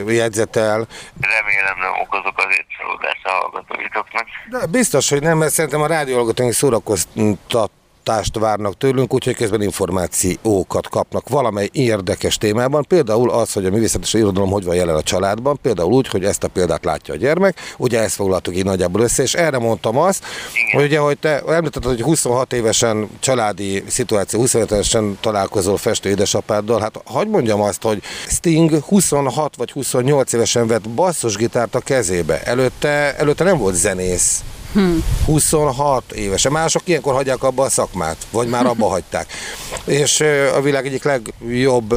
jegyzetel. 0.07 0.87
Remélem 1.21 1.79
nem 1.79 1.99
okozok 2.01 2.37
azért 2.37 2.67
csalódást 2.77 3.25
a 3.25 3.29
hallgatóitoknak. 3.29 4.27
De 4.49 4.65
biztos, 4.65 5.09
hogy 5.09 5.21
nem, 5.21 5.37
mert 5.37 5.53
szerintem 5.53 5.81
a 5.81 5.87
rádió 5.87 6.15
hallgatóink 6.15 6.53
szórakoztat 6.53 7.71
támogatást 8.03 8.37
várnak 8.39 8.77
tőlünk, 8.77 9.13
úgyhogy 9.13 9.35
közben 9.35 9.61
információkat 9.61 10.89
kapnak 10.89 11.29
valamely 11.29 11.69
érdekes 11.71 12.37
témában. 12.37 12.85
Például 12.87 13.29
az, 13.29 13.53
hogy 13.53 13.65
a 13.65 13.69
művészetes 13.69 14.13
irodalom 14.13 14.49
hogy 14.49 14.63
van 14.63 14.75
jelen 14.75 14.95
a 14.95 15.01
családban, 15.01 15.59
például 15.61 15.93
úgy, 15.93 16.07
hogy 16.07 16.23
ezt 16.23 16.43
a 16.43 16.47
példát 16.47 16.85
látja 16.85 17.13
a 17.13 17.17
gyermek. 17.17 17.57
Ugye 17.77 17.99
ezt 17.99 18.15
foglaltuk 18.15 18.55
így 18.55 18.63
nagyjából 18.63 19.01
össze, 19.01 19.23
és 19.23 19.33
erre 19.33 19.57
mondtam 19.57 19.97
azt, 19.97 20.23
Igen. 20.53 20.79
hogy 20.81 20.83
ugye, 20.83 20.99
hogy 20.99 21.17
te 21.17 21.41
említetted, 21.47 21.83
hogy 21.83 22.01
26 22.01 22.53
évesen 22.53 23.09
családi 23.19 23.83
szituáció, 23.87 24.39
25 24.39 24.71
évesen 24.71 25.17
találkozol 25.21 25.77
festő 25.77 26.09
édesapáddal, 26.09 26.79
hát 26.79 27.01
hagyd 27.05 27.29
mondjam 27.29 27.61
azt, 27.61 27.81
hogy 27.81 28.01
Sting 28.27 28.83
26 28.83 29.55
vagy 29.55 29.71
28 29.71 30.33
évesen 30.33 30.67
vett 30.67 30.89
basszusgitárt 30.89 31.75
a 31.75 31.79
kezébe. 31.79 32.41
Előtte, 32.43 33.15
előtte 33.17 33.43
nem 33.43 33.57
volt 33.57 33.75
zenész. 33.75 34.41
Hmm. 34.73 35.03
26 35.25 36.11
évesen. 36.11 36.51
Mások 36.51 36.81
ilyenkor 36.85 37.13
hagyják 37.13 37.43
abba 37.43 37.63
a 37.63 37.69
szakmát, 37.69 38.17
vagy 38.31 38.47
már 38.47 38.65
abba 38.65 38.87
hagyták. 38.87 39.27
És 39.85 40.19
a 40.55 40.61
világ 40.61 40.85
egyik 40.85 41.03
legjobb 41.03 41.93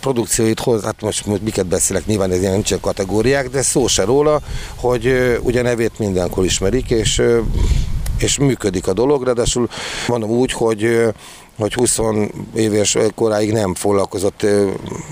produkcióit 0.00 0.60
hoz, 0.60 0.82
hát 0.82 1.00
most, 1.00 1.26
most 1.26 1.42
miket 1.42 1.66
beszélek, 1.66 2.06
nyilván 2.06 2.30
ez 2.30 2.40
ilyen 2.40 2.52
nincsen 2.52 2.80
kategóriák, 2.80 3.50
de 3.50 3.62
szó 3.62 3.86
se 3.86 4.04
róla, 4.04 4.40
hogy 4.74 5.38
ugye 5.42 5.62
nevét 5.62 5.98
mindenkor 5.98 6.44
ismerik, 6.44 6.90
és 6.90 7.22
és 8.18 8.38
működik 8.38 8.86
a 8.86 8.92
dolog, 8.92 9.24
ráadásul 9.24 9.68
mondom 10.06 10.30
úgy, 10.30 10.52
hogy 10.52 11.02
hogy 11.58 11.74
20 11.74 11.98
éves 12.54 12.96
koráig 13.14 13.52
nem 13.52 13.74
foglalkozott 13.74 14.46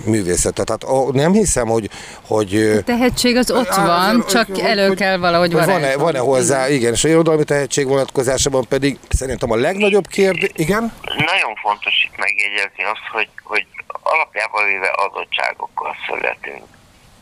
művészetet. 0.05 0.67
Tehát 0.67 1.13
nem 1.13 1.33
hiszem, 1.33 1.67
hogy... 1.67 1.91
hogy 2.27 2.55
a 2.55 2.83
tehetség 2.83 3.37
az 3.37 3.51
ott 3.51 3.69
á, 3.69 3.87
van, 3.87 4.21
az, 4.21 4.33
csak 4.33 4.47
hogy, 4.47 4.59
elő 4.59 4.87
hogy, 4.87 4.97
kell 4.97 5.17
valahogy 5.19 5.53
van-e, 5.53 5.97
van-e 5.97 6.19
hozzá, 6.19 6.69
igen, 6.69 6.93
és 6.93 7.05
a 7.05 7.09
irodalmi 7.09 7.45
tehetség 7.45 7.87
vonatkozásában 7.87 8.65
pedig 8.69 8.99
szerintem 9.09 9.51
a 9.51 9.57
legnagyobb 9.57 10.07
kérdés, 10.07 10.51
igen? 10.55 10.93
Nagyon 11.05 11.55
fontos 11.63 12.09
itt 12.11 12.17
megjegyezni 12.17 12.85
azt, 12.93 13.07
hogy, 13.13 13.29
hogy 13.43 13.67
alapjában 14.03 14.65
véve 14.67 14.91
adottságokkal 15.07 15.97
születünk, 16.07 16.65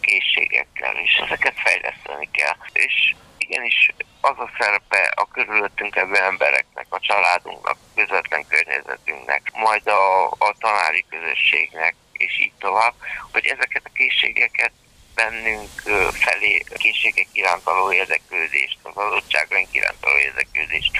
készségekkel, 0.00 0.94
és 1.04 1.22
ezeket 1.26 1.54
fejleszteni 1.56 2.28
kell. 2.32 2.56
És 2.72 3.14
igenis 3.38 3.94
az 4.24 4.38
a 4.38 4.50
szerepe 4.58 5.12
a 5.14 5.28
körülöttünk 5.28 5.96
ebben 5.96 6.22
embereknek, 6.22 6.86
a 6.88 7.00
családunknak, 7.00 7.76
közvetlen 7.94 8.46
környezetünknek, 8.48 9.50
majd 9.54 9.86
a, 9.86 10.26
a 10.26 10.54
tanári 10.58 11.04
közösségnek, 11.10 11.94
és 12.12 12.40
így 12.40 12.52
tovább, 12.58 12.94
hogy 13.32 13.46
ezeket 13.46 13.82
a 13.84 13.92
készségeket 13.94 14.72
bennünk 15.14 15.70
felé 16.12 16.64
készségek 16.76 17.26
iránt 17.32 17.62
való 17.62 17.92
érdeklődést, 17.92 18.78
az 18.82 18.96
adottságaink 18.96 19.68
iránt 19.72 20.00
való 20.00 20.18
érdeklődést 20.18 20.90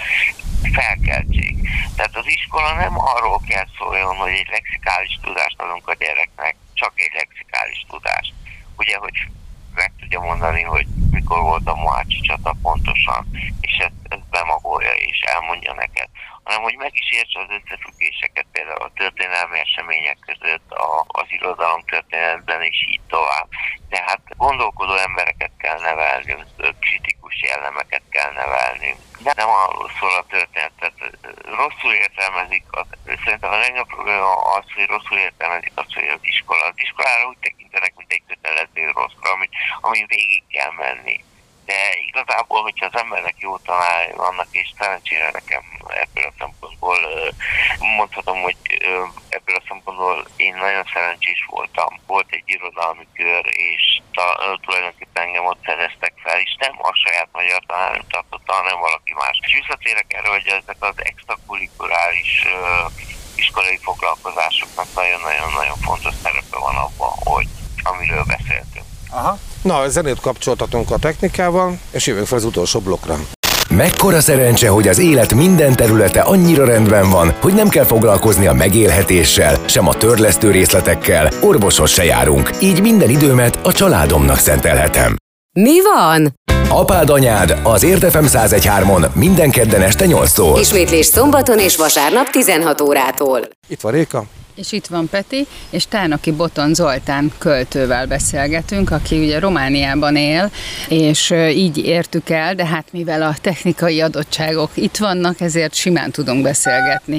felkeltsék. 0.73 1.57
Tehát 1.97 2.17
az 2.17 2.27
iskola 2.27 2.75
nem 2.75 2.99
arról 2.99 3.41
kell 3.49 3.67
szóljon, 3.79 4.17
hogy 4.17 4.33
egy 4.33 4.49
lexikális 4.51 5.19
tudást 5.23 5.61
adunk 5.61 5.89
a 5.89 5.95
gyereknek, 5.95 6.57
csak 6.75 6.93
egy 6.97 7.13
lexikális 7.15 7.87
tudást. 7.89 8.33
Ugye, 8.77 8.97
hogy 8.97 9.29
meg 9.75 9.93
tudja 10.01 10.21
mondani, 10.21 10.63
hogy 10.63 10.87
mikor 11.11 11.41
volt 11.41 11.67
a 11.67 11.75
Mohácsi 11.75 12.21
csata 12.21 12.55
pontosan, 12.63 13.27
és 13.61 13.77
ezt, 13.79 14.01
ezt 14.09 14.29
bemagolja 14.31 14.93
és 14.93 15.21
elmondja 15.21 15.75
neked, 15.75 16.09
hanem 16.43 16.63
hogy 16.63 16.77
meg 16.77 16.93
is 16.95 17.11
értse 17.11 17.41
az 17.41 17.57
összefüggéseket 17.59 18.47
például 18.53 18.83
a 18.83 18.93
történelmi 18.95 19.59
események 19.59 20.19
között, 20.21 20.71
a, 20.71 21.05
az 21.07 21.27
irodalom 21.29 21.83
történetben 21.85 22.63
és 22.63 22.87
így 22.89 23.01
tovább. 23.09 23.49
Tehát 23.89 24.21
gondolkodó 24.37 24.95
embereket 24.95 25.51
kell 25.59 25.81
nevelnünk, 25.81 26.45
kritikus 26.81 27.43
jellemeket 27.43 28.03
kell 28.11 28.33
nevelnünk. 28.33 28.99
De 29.19 29.33
nem 29.37 29.49
arról 29.49 29.91
szól 29.99 30.15
a 30.17 30.27
történet, 30.29 30.73
tehát 30.79 31.19
rosszul 31.61 31.93
értelmezik, 31.93 32.65
az, 32.71 32.87
szerintem 33.25 33.53
a 33.53 33.59
legnagyobb 33.59 33.87
probléma 33.87 34.33
az, 34.57 34.65
hogy 34.75 34.87
rosszul 34.87 35.19
értelmezik 35.19 35.73
azt, 35.75 35.95
hogy 35.95 36.09
az 36.09 36.21
iskola. 36.23 36.65
Az 36.65 36.75
iskolára 36.75 37.29
úgy 37.29 37.39
tekintenek, 37.41 37.92
kötelező 38.27 38.91
rosszra, 38.95 39.33
amit, 39.33 39.51
amin 39.81 40.07
végig 40.09 40.43
kell 40.49 40.73
menni 40.77 41.25
de 41.65 41.81
igazából, 42.07 42.63
hogyha 42.63 42.87
az 42.87 43.01
embernek 43.01 43.35
jó 43.39 43.59
tanár 43.59 44.15
vannak, 44.15 44.47
és 44.51 44.73
szerencsére 44.79 45.31
nekem 45.33 45.63
ebből 45.89 46.25
a 46.25 46.33
szempontból 46.39 46.99
mondhatom, 47.97 48.43
hogy 48.43 48.57
ebből 49.29 49.57
a 49.57 49.63
szempontból 49.69 50.27
én 50.37 50.55
nagyon 50.55 50.85
szerencsés 50.93 51.47
voltam. 51.49 52.01
Volt 52.07 52.27
egy 52.31 52.43
irodalmi 52.45 53.07
kör, 53.15 53.45
és 53.47 54.01
ta, 54.13 54.59
tulajdonképpen 54.63 55.23
engem 55.23 55.47
ott 55.47 55.65
szereztek 55.65 56.13
fel, 56.23 56.41
és 56.41 56.57
nem 56.59 56.75
a 56.79 56.95
saját 56.95 57.29
magyar 57.33 57.63
tanárom 57.67 58.07
tartotta, 58.09 58.53
hanem 58.53 58.79
valaki 58.79 59.13
más. 59.13 59.41
És 59.43 59.53
visszatérek 59.53 60.13
erre, 60.13 60.29
hogy 60.29 60.47
ezek 60.47 60.77
az 60.81 60.95
extrakurikuláris 60.97 62.47
iskolai 63.35 63.79
foglalkozásoknak 63.83 64.87
nagyon-nagyon-nagyon 64.95 65.77
fontos 65.77 66.15
szerepe 66.23 66.59
van 66.59 66.77
abban, 66.77 67.13
hogy 67.25 67.47
amiről 67.83 68.25
beszéltünk. 68.27 68.85
Aha. 69.11 69.39
Na, 69.63 69.79
a 69.79 69.89
zenét 69.89 70.21
kapcsoltatunk 70.21 70.91
a 70.91 70.99
technikával, 70.99 71.79
és 71.91 72.07
jövünk 72.07 72.27
fel 72.27 72.39
az 72.39 72.45
utolsó 72.45 72.81
blokkra. 72.81 73.19
Mekkora 73.71 74.21
szerencse, 74.21 74.69
hogy 74.69 74.89
az 74.89 74.99
élet 74.99 75.35
minden 75.35 75.77
területe 75.77 76.21
annyira 76.21 76.65
rendben 76.65 77.11
van, 77.11 77.35
hogy 77.41 77.55
nem 77.55 77.69
kell 77.69 77.85
foglalkozni 77.85 78.47
a 78.47 78.53
megélhetéssel, 78.53 79.59
sem 79.67 79.89
a 79.89 79.95
törlesztő 79.95 80.51
részletekkel, 80.51 81.31
orvoshoz 81.41 81.91
se 81.91 82.05
járunk, 82.05 82.51
így 82.61 82.81
minden 82.81 83.11
időmet 83.11 83.59
a 83.63 83.73
családomnak 83.73 84.39
szentelhetem. 84.39 85.17
Mi 85.59 85.83
van? 85.83 86.35
Apád 86.69 87.11
anyád 87.11 87.61
az 87.63 87.83
Érdefem 87.83 88.25
1013-on 88.29 89.13
minden 89.13 89.51
kedden 89.51 89.83
este 89.83 90.05
8-tól. 90.09 90.57
Ismétlés 90.61 91.07
szombaton 91.07 91.59
és 91.59 91.77
vasárnap 91.77 92.31
16 92.31 92.81
órától. 92.81 93.41
Itt 93.69 93.81
van 93.81 93.93
Réka. 93.93 94.25
És 94.55 94.73
itt 94.73 94.87
van 94.87 95.09
Peti, 95.09 95.47
és 95.71 95.87
Tárnoki 95.87 96.33
Boton 96.33 96.75
Zoltán 96.75 97.33
költővel 97.39 98.07
beszélgetünk, 98.07 98.91
aki 98.91 99.25
ugye 99.25 99.39
Romániában 99.39 100.17
él, 100.17 100.51
és 100.89 101.31
így 101.49 101.79
értük 101.79 102.31
el, 102.31 102.55
de 102.55 102.67
hát 102.67 102.87
mivel 102.93 103.23
a 103.23 103.35
technikai 103.41 104.01
adottságok 104.01 104.71
itt 104.75 104.97
vannak, 104.97 105.41
ezért 105.41 105.75
simán 105.75 106.11
tudunk 106.11 106.43
beszélgetni. 106.43 107.19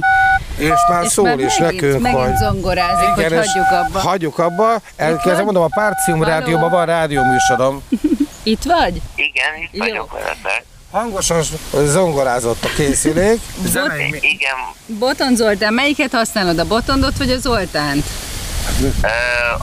És 0.57 0.79
már 0.89 1.03
és 1.03 1.11
szól 1.11 1.25
már 1.25 1.39
is 1.39 1.57
megint, 1.57 1.81
nekünk, 1.81 2.01
megint 2.01 2.23
hogy... 2.23 2.35
zongorázik, 2.35 3.09
igen, 3.17 3.37
hogy 3.37 3.47
hagyjuk 3.47 3.71
abba. 3.71 3.99
Hagyjuk 3.99 4.39
abba. 4.39 4.81
Elkezdem 4.95 5.43
mondom, 5.43 5.63
a 5.63 5.69
Párcium 5.73 6.23
Rádióban 6.23 6.69
van 6.69 6.85
rádióműsorom. 6.85 7.83
itt 8.43 8.63
vagy? 8.63 9.01
Igen, 9.15 9.53
itt 9.61 9.69
Jó. 9.71 9.79
vagyok 9.79 10.11
veletek. 10.11 10.65
Hangosan 10.93 11.41
zongorázott 11.85 12.63
a 12.63 12.69
készülék. 12.75 13.39
Bot- 13.73 14.23
igen. 14.23 14.55
Boton 14.85 15.35
Zoltán, 15.35 15.73
melyiket 15.73 16.11
használod, 16.11 16.59
a 16.59 16.65
botondot 16.65 17.17
vagy 17.17 17.29
a 17.29 17.37
Zoltánt? 17.37 18.05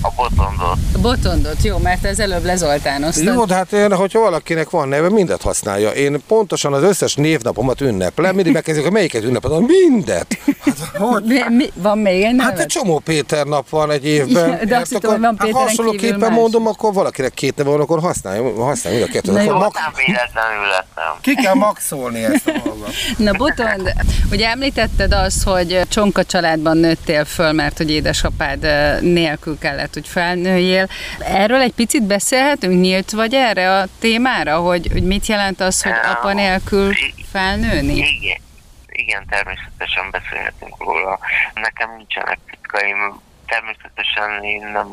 A 0.02 0.10
botondot. 0.16 0.78
A 0.94 0.98
botondot, 0.98 1.62
jó, 1.62 1.78
mert 1.78 2.04
ez 2.04 2.18
előbb 2.18 2.44
lezoltánoztad. 2.44 3.34
Jó, 3.34 3.44
de 3.44 3.54
hát 3.54 3.72
én, 3.72 3.94
hogyha 3.94 4.20
valakinek 4.20 4.70
van 4.70 4.88
neve, 4.88 5.10
mindet 5.10 5.42
használja. 5.42 5.90
Én 5.90 6.22
pontosan 6.26 6.72
az 6.72 6.82
összes 6.82 7.14
névnapomat 7.14 7.80
ünneplem, 7.80 8.34
mindig 8.34 8.52
megkezdjük, 8.52 8.84
hogy 8.84 8.94
melyiket 8.94 9.24
ünnepelem. 9.24 9.62
Mindet! 9.62 10.38
Hát, 10.60 10.76
hogy? 10.94 11.22
Mi, 11.24 11.38
mi, 11.48 11.70
van 11.74 11.98
még 11.98 12.22
egy 12.22 12.34
neve? 12.34 12.42
Hát 12.42 12.58
egy 12.58 12.66
csomó 12.66 12.98
Péter 12.98 13.46
nap 13.46 13.68
van 13.68 13.90
egy 13.90 14.06
évben. 14.06 14.48
Ja, 14.48 14.64
de 14.68 14.76
azt 14.76 14.92
hittem, 14.92 15.10
hogy 15.10 15.20
van 15.20 15.36
hát 15.38 15.50
hasonlóképpen 15.50 16.32
mondom, 16.32 16.66
akkor 16.66 16.92
valakinek 16.92 17.34
két 17.34 17.56
neve 17.56 17.70
van, 17.70 17.80
akkor 17.80 18.00
használja, 18.00 18.64
használja 18.64 18.98
mind 18.98 19.10
a 19.10 19.12
kettőt. 19.12 19.34
Na, 19.34 19.42
jó, 19.42 19.58
mag... 19.58 19.72
véletlenül 20.06 20.66
lettem. 20.70 21.12
Ki 21.20 21.34
kell 21.34 21.54
maxolni 21.54 22.24
ezt 22.24 22.46
a 22.46 22.52
magat. 22.64 22.92
Na 23.16 23.32
Botond, 23.32 23.92
ugye 24.32 24.48
említetted 24.48 25.12
azt, 25.12 25.42
hogy 25.42 25.80
Csonka 25.88 26.24
családban 26.24 26.76
nőttél 26.76 27.24
föl, 27.24 27.52
mert 27.52 27.76
hogy 27.76 27.90
édesapád 27.90 28.66
nélkül 29.00 29.58
kellett, 29.58 29.94
hogy 29.94 30.08
felnőjél. 30.08 30.88
Erről 31.18 31.60
egy 31.60 31.72
picit 31.72 32.02
beszélhetünk? 32.02 32.80
Nyílt 32.80 33.10
vagy 33.10 33.34
erre 33.34 33.78
a 33.78 33.86
témára, 33.98 34.56
hogy, 34.58 34.88
hogy 34.92 35.04
mit 35.04 35.26
jelent 35.26 35.60
az, 35.60 35.82
hogy 35.82 35.92
apa 36.04 36.32
nélkül 36.32 36.94
felnőni? 37.30 37.96
Igen, 37.96 38.40
igen, 38.86 39.26
természetesen 39.28 40.10
beszélhetünk 40.10 40.74
róla. 40.78 41.18
Nekem 41.54 41.96
nincsenek 41.96 42.38
titkaim, 42.50 43.20
természetesen 43.46 44.44
én 44.44 44.66
nem, 44.72 44.88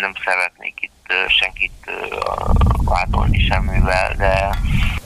nem 0.00 0.12
szeretnék 0.24 0.74
itt 0.80 1.12
senkit 1.28 1.90
vádolni 2.84 3.46
semmivel, 3.48 4.14
de 4.16 4.58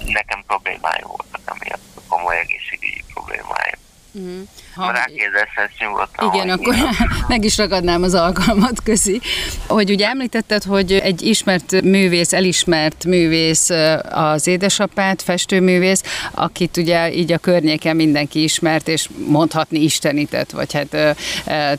nekem 0.04 0.42
problémáim 0.46 1.06
voltak 1.06 1.40
emiatt, 1.44 2.00
komoly 2.08 2.38
egészségügyi 2.38 3.04
problémáim. 3.14 3.78
Uh-huh. 4.12 4.48
Ha 4.78 4.92
rákérdezhetsz 4.92 5.78
nyugodtan. 5.78 6.34
Igen, 6.34 6.50
akkor 6.50 6.74
meg 7.28 7.44
is 7.44 7.56
ragadnám 7.56 8.02
az 8.02 8.14
alkalmat 8.14 8.82
közi. 8.82 9.20
Hogy 9.66 9.90
ugye 9.90 10.06
említetted, 10.06 10.62
hogy 10.62 10.92
egy 10.92 11.22
ismert 11.22 11.82
művész, 11.82 12.32
elismert 12.32 13.04
művész 13.04 13.70
az 14.10 14.46
édesapát, 14.46 15.22
festőművész, 15.22 16.02
akit 16.30 16.76
ugye 16.76 17.12
így 17.12 17.32
a 17.32 17.38
környéken 17.38 17.96
mindenki 17.96 18.42
ismert, 18.42 18.88
és 18.88 19.08
mondhatni 19.26 19.78
istenített, 19.78 20.50
vagy 20.50 20.72
hát 20.72 21.16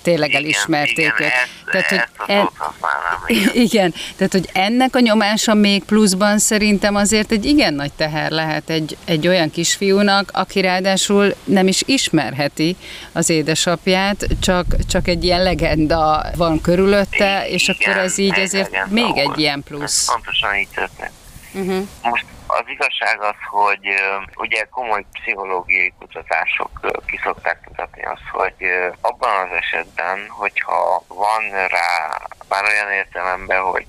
tényleg 0.01 0.29
igen, 0.29 0.41
elismerték 0.41 0.97
igen, 0.97 1.13
őt. 1.19 1.31
Ezt, 1.71 1.87
tehát, 1.87 2.09
hogy 2.17 2.35
ezt 2.35 2.39
en... 2.39 2.49
igen. 3.27 3.55
igen, 3.65 3.93
tehát 4.15 4.31
hogy 4.31 4.49
ennek 4.53 4.95
a 4.95 4.99
nyomása 4.99 5.53
még 5.53 5.83
pluszban 5.83 6.39
szerintem 6.39 6.95
azért 6.95 7.31
egy 7.31 7.45
igen 7.45 7.73
nagy 7.73 7.91
teher 7.93 8.31
lehet 8.31 8.69
egy, 8.69 8.97
egy 9.05 9.27
olyan 9.27 9.51
kisfiúnak, 9.51 10.29
aki 10.33 10.61
ráadásul 10.61 11.35
nem 11.43 11.67
is 11.67 11.83
ismerheti 11.85 12.75
az 13.11 13.29
édesapját, 13.29 14.27
csak, 14.41 14.65
csak 14.89 15.07
egy 15.07 15.23
ilyen 15.23 15.43
legenda 15.43 16.25
van 16.35 16.61
körülötte, 16.61 17.47
és 17.47 17.67
igen, 17.67 17.91
akkor 17.91 18.03
ez 18.03 18.17
így 18.17 18.39
ezért 18.39 18.89
még 18.89 19.17
egy 19.17 19.39
ilyen 19.39 19.63
plusz. 19.63 20.11
Pontosan 20.11 20.55
így 20.55 20.69
történt. 20.73 21.11
Uh-huh. 21.53 21.87
Most 22.03 22.25
az 22.47 22.63
igazság 22.67 23.21
az, 23.21 23.35
hogy 23.49 23.87
ugye 24.35 24.63
komoly 24.63 25.05
pszichológiai 25.11 25.93
kutatások 25.99 26.79
kiszokták 27.05 27.67
mutatni 27.67 28.03
azt, 28.03 28.27
hogy 28.31 28.55
abban 29.01 29.47
az 29.47 29.57
esetben, 29.57 30.27
hogyha 30.29 31.03
van 31.07 31.67
rá 31.67 32.17
már 32.49 32.63
olyan 32.63 32.91
értelemben, 32.91 33.61
hogy 33.61 33.87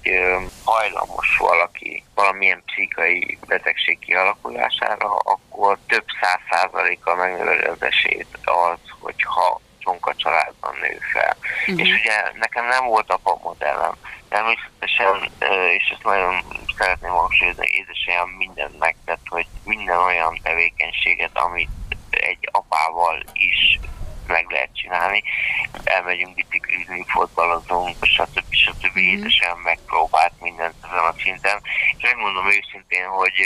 hajlamos 0.65 1.37
valaki 1.39 2.05
valamilyen 2.15 2.63
pszichai 2.67 3.39
betegség 3.47 3.99
kialakulására, 3.99 5.17
akkor 5.17 5.79
több 5.87 6.05
száz 6.21 6.41
százalékkal 6.51 7.17
megnöveli 7.17 7.65
az 7.65 7.83
esélyt 7.83 8.39
az, 8.45 8.79
hogyha 9.01 9.61
csonka 9.79 10.15
családban 10.17 10.75
nő 10.81 10.99
fel. 11.13 11.37
Uh-huh. 11.67 11.81
És 11.81 12.01
ugye 12.01 12.33
nekem 12.35 12.67
nem 12.67 12.85
volt 12.85 13.11
apa 13.11 13.39
modellem. 13.43 13.95
Természetesen, 14.29 15.31
és 15.77 15.91
ezt 15.93 16.05
nagyon 16.05 16.45
szeretném 16.79 17.11
hangsúlyozni, 17.11 17.67
édesanyám 17.73 18.29
mindent 18.29 18.79
megtett, 18.79 19.27
hogy 19.29 19.47
minden 19.65 19.99
olyan 19.99 20.41
tevékenységet, 20.43 21.39
amit 21.39 21.71
egy 22.11 22.49
apával 22.53 23.23
is 23.33 23.79
meg 24.31 24.47
lehet 24.49 24.77
csinálni. 24.81 25.23
Elmegyünk 25.85 26.35
biciklizni, 26.35 27.05
fotbalozunk, 27.09 27.97
stb. 28.05 28.53
stb. 28.65 28.99
Mm. 28.99 29.09
Édesem 29.15 29.59
megpróbált 29.65 30.33
mindent 30.41 30.75
ezen 30.85 31.05
a 31.11 31.15
szinten. 31.23 31.59
És 31.97 32.03
megmondom 32.03 32.47
őszintén, 32.47 33.07
hogy 33.07 33.37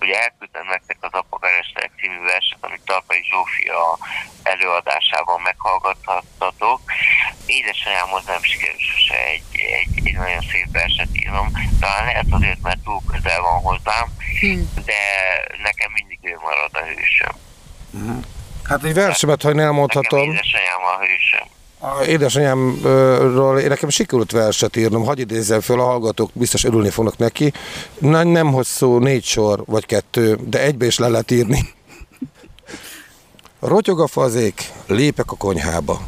ugye 0.00 0.20
elküldtem 0.22 0.66
nektek 0.66 0.96
az 1.00 1.12
Apakerestek 1.12 1.90
című 2.00 2.20
verset, 2.20 2.58
amit 2.60 2.84
Tarpai 2.84 3.22
Zsófia 3.30 3.98
előadásában 4.42 5.40
meghallgathattatok. 5.40 6.80
Édesanyámhoz 7.46 8.24
nem 8.24 8.42
sikerült 8.42 8.80
sose 8.80 9.26
egy, 9.26 9.50
egy, 9.80 10.06
egy 10.06 10.16
nagyon 10.16 10.40
szép 10.40 10.68
verset 10.72 11.08
írnom. 11.12 11.52
Talán 11.80 12.04
lehet 12.04 12.26
azért, 12.30 12.62
mert 12.62 12.82
túl 12.84 13.00
közel 13.12 13.40
van 13.40 13.60
hozzám, 13.60 14.06
mm. 14.46 14.62
de 14.84 15.00
nekem 15.62 15.90
mindig 15.92 16.18
ő 16.22 16.38
marad 16.42 16.70
a 16.72 16.84
hősöm. 16.84 17.34
Mm. 17.96 18.20
Hát 18.68 18.84
egy 18.84 18.94
versemet, 18.94 19.42
ha 19.42 19.50
én 19.50 19.58
elmondhatom. 19.58 20.18
Nekem 20.18 20.34
édesanyám 20.34 20.80
a 20.82 20.98
hősöm. 20.98 21.48
A 21.78 22.04
édesanyámról 22.04 23.60
nekem 23.60 23.88
sikerült 23.88 24.30
verset 24.30 24.76
írnom, 24.76 25.04
hagyj 25.04 25.20
idézzem 25.20 25.60
föl, 25.60 25.80
a 25.80 25.84
hallgatók 25.84 26.30
biztos 26.32 26.64
örülni 26.64 26.90
fognak 26.90 27.16
neki. 27.16 27.52
Nem, 27.98 28.28
nem 28.28 28.52
hosszú, 28.52 28.98
négy 28.98 29.24
sor 29.24 29.62
vagy 29.66 29.86
kettő, 29.86 30.38
de 30.46 30.60
egybe 30.62 30.86
is 30.86 30.98
le 30.98 31.08
lehet 31.08 31.30
írni. 31.30 31.68
Rotyog 33.60 34.00
a 34.00 34.06
fazék, 34.06 34.72
lépek 34.86 35.30
a 35.30 35.36
konyhába. 35.36 36.00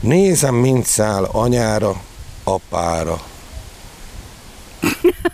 Nézem, 0.00 0.54
mint 0.54 0.86
száll 0.86 1.24
anyára, 1.24 2.00
apára. 2.44 3.20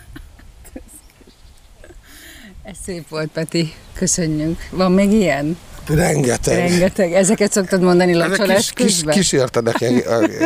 Ez 2.63 2.77
szép 2.85 3.09
volt, 3.09 3.31
Peti. 3.31 3.75
Köszönjük. 3.93 4.69
Van 4.71 4.93
még 4.93 5.13
ilyen? 5.13 5.59
Rengeteg. 5.87 6.57
Rengeteg. 6.57 7.13
Ezeket 7.13 7.53
szoktad 7.53 7.81
mondani 7.81 8.15
locsolás 8.15 8.73
kis? 8.73 9.03
Kis, 9.03 9.15
kísérte 9.15 9.61
nekem, 9.61 10.03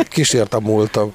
kísért 0.09 0.53
a 0.53 0.59
múltam. 0.59 1.13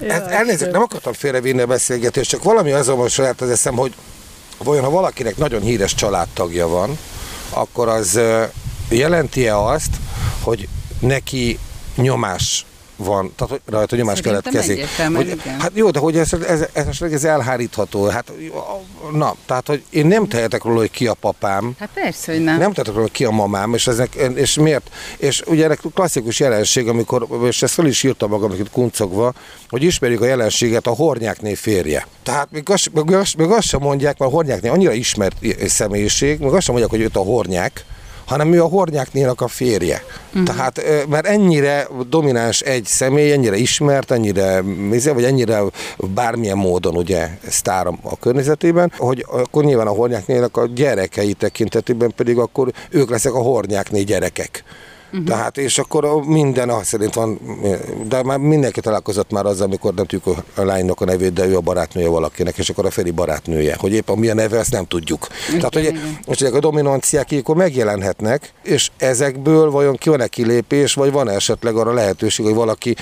Ja, 0.00 0.28
elnézést, 0.28 0.70
nem 0.70 0.82
akartam 0.82 1.12
félrevinni 1.12 1.60
a 1.60 1.66
beszélgetést, 1.66 2.30
csak 2.30 2.42
valami 2.42 2.72
azon 2.72 2.96
most 2.96 3.16
lehet 3.16 3.40
az 3.40 3.50
eszem, 3.50 3.74
hogy 3.74 3.94
vajon 4.58 4.84
ha 4.84 4.90
valakinek 4.90 5.36
nagyon 5.36 5.60
híres 5.60 5.94
családtagja 5.94 6.68
van, 6.68 6.98
akkor 7.50 7.88
az 7.88 8.20
jelenti-e 8.88 9.58
azt, 9.58 9.90
hogy 10.40 10.68
neki 11.00 11.58
nyomás 11.96 12.66
van, 12.96 13.32
tehát 13.36 13.52
hogy 13.52 13.60
rajta 13.74 13.96
nyomás 13.96 14.20
keletkezik. 14.20 14.86
Hogy, 15.14 15.40
hát 15.58 15.70
jó, 15.74 15.90
de 15.90 15.98
hogy 15.98 16.16
ez, 16.16 16.32
ez, 16.32 16.64
ez, 16.72 17.02
ez 17.02 17.24
elhárítható. 17.24 18.06
Hát, 18.06 18.32
na, 19.12 19.34
tehát, 19.46 19.66
hogy 19.66 19.82
én 19.90 20.06
nem 20.06 20.28
tehetek 20.28 20.62
róla, 20.62 20.78
hogy 20.78 20.90
ki 20.90 21.06
a 21.06 21.14
papám. 21.14 21.74
Hát 21.78 21.90
persze, 21.94 22.32
hogy 22.32 22.44
nem. 22.44 22.58
Nem 22.58 22.72
tehetek 22.72 22.94
róla, 22.94 23.00
hogy 23.00 23.10
ki 23.10 23.24
a 23.24 23.30
mamám, 23.30 23.74
és, 23.74 23.86
ezek, 23.86 24.14
és 24.34 24.54
miért? 24.54 24.90
És 25.16 25.42
ugye 25.46 25.64
ennek 25.64 25.80
klasszikus 25.94 26.40
jelenség, 26.40 26.88
amikor, 26.88 27.26
és 27.48 27.62
ezt 27.62 27.74
fel 27.74 27.86
is 27.86 28.02
írtam 28.02 28.30
magam 28.30 28.50
itt 28.50 28.70
kuncogva, 28.70 29.32
hogy 29.68 29.82
ismerjük 29.82 30.20
a 30.20 30.26
jelenséget 30.26 30.86
a 30.86 30.90
hornyákné 30.90 31.54
férje. 31.54 32.06
Tehát 32.22 32.48
még 32.50 32.70
azt, 32.70 32.92
még, 32.92 33.14
azt, 33.14 33.36
még 33.36 33.50
azt 33.50 33.66
sem 33.66 33.80
mondják, 33.80 34.18
mert 34.18 34.30
a 34.30 34.34
hornyákné 34.34 34.68
annyira 34.68 34.92
ismert 34.92 35.36
személyiség, 35.66 36.38
még 36.38 36.52
azt 36.52 36.64
sem 36.64 36.74
mondják, 36.74 36.90
hogy 36.90 37.00
őt 37.00 37.16
a 37.16 37.20
hornyák, 37.20 37.84
hanem 38.26 38.52
ő 38.52 38.62
a 38.62 38.66
hornyáknél 38.66 39.34
a 39.36 39.48
férje. 39.48 40.02
Uh-huh. 40.28 40.42
Tehát, 40.42 40.82
mert 41.08 41.26
ennyire 41.26 41.88
domináns 42.08 42.60
egy 42.60 42.84
személy, 42.84 43.32
ennyire 43.32 43.56
ismert, 43.56 44.10
ennyire, 44.10 44.62
vagy 45.12 45.24
ennyire 45.24 45.60
bármilyen 45.96 46.56
módon 46.56 46.96
ugye 46.96 47.28
sztár 47.48 47.86
a 47.86 48.18
környezetében, 48.20 48.92
hogy 48.96 49.26
akkor 49.28 49.64
nyilván 49.64 49.86
a 49.86 49.90
hornyáknél 49.90 50.48
a 50.52 50.66
gyerekei 50.66 51.32
tekintetében 51.32 52.12
pedig 52.16 52.38
akkor 52.38 52.72
ők 52.90 53.10
leszek 53.10 53.34
a 53.34 53.42
hornyákné 53.42 54.02
gyerekek. 54.02 54.64
Uh-huh. 55.14 55.28
Tehát, 55.28 55.58
és 55.58 55.78
akkor 55.78 56.24
minden 56.26 56.70
az 56.70 56.86
szerint 56.86 57.14
van, 57.14 57.40
de 58.08 58.22
már 58.22 58.38
mindenki 58.38 58.80
találkozott 58.80 59.30
már 59.30 59.46
azzal, 59.46 59.66
amikor 59.66 59.94
nem 59.94 60.06
tudjuk 60.06 60.36
a 60.54 60.62
lánynak 60.64 61.00
a 61.00 61.04
nevét, 61.04 61.32
de 61.32 61.46
ő 61.46 61.56
a 61.56 61.60
barátnője 61.60 62.08
valakinek, 62.08 62.58
és 62.58 62.68
akkor 62.68 62.86
a 62.86 62.90
Feri 62.90 63.10
barátnője. 63.10 63.76
Hogy 63.78 63.92
éppen 63.92 64.18
milyen 64.18 64.36
neve, 64.36 64.58
ezt 64.58 64.70
nem 64.70 64.86
tudjuk. 64.86 65.28
Igen, 65.48 65.70
Tehát, 65.70 65.74
hogy 65.74 66.00
most 66.26 66.42
ezek 66.42 66.54
a 66.54 66.60
dominanciák 66.60 67.32
akkor 67.38 67.56
megjelenhetnek, 67.56 68.52
és 68.62 68.90
ezekből 68.96 69.70
vajon 69.70 69.96
ki 69.96 70.08
van-e 70.08 70.26
kilépés, 70.26 70.94
vagy 70.94 71.12
van 71.12 71.28
esetleg 71.28 71.76
arra 71.76 71.92
lehetőség, 71.92 72.44
hogy 72.44 72.54
valaki 72.54 72.94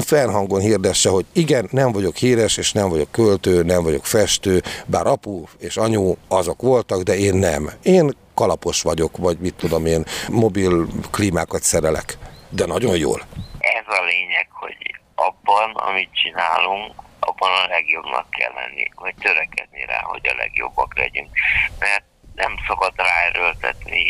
fennhangon 0.00 0.60
hirdesse, 0.60 1.08
hogy 1.08 1.24
igen, 1.32 1.68
nem 1.70 1.92
vagyok 1.92 2.16
híres, 2.16 2.56
és 2.56 2.72
nem 2.72 2.88
vagyok 2.88 3.10
költő, 3.10 3.62
nem 3.62 3.82
vagyok 3.82 4.06
festő, 4.06 4.62
bár 4.86 5.06
apu 5.06 5.42
és 5.58 5.76
anyu 5.76 6.14
azok 6.28 6.62
voltak, 6.62 7.02
de 7.02 7.18
én 7.18 7.34
nem. 7.34 7.70
Én 7.82 8.10
kalapos 8.40 8.82
vagyok, 8.82 9.16
vagy 9.16 9.38
mit 9.38 9.54
tudom 9.54 9.86
én, 9.86 10.02
mobil 10.28 10.86
klímákat 11.10 11.62
szerelek. 11.62 12.18
De 12.48 12.64
nagyon 12.66 12.96
jól. 12.96 13.20
Ez 13.58 13.86
a 13.86 14.02
lényeg, 14.04 14.46
hogy 14.50 14.76
abban, 15.14 15.70
amit 15.74 16.14
csinálunk, 16.22 16.92
abban 17.20 17.50
a 17.62 17.66
legjobbnak 17.68 18.30
kell 18.30 18.52
lenni, 18.60 18.86
vagy 18.94 19.14
törekedni 19.14 19.84
rá, 19.84 20.00
hogy 20.02 20.26
a 20.32 20.34
legjobbak 20.36 20.98
legyünk. 20.98 21.30
Mert 21.78 22.04
nem 22.34 22.54
szabad 22.66 22.92
ráerőltetni 22.96 24.04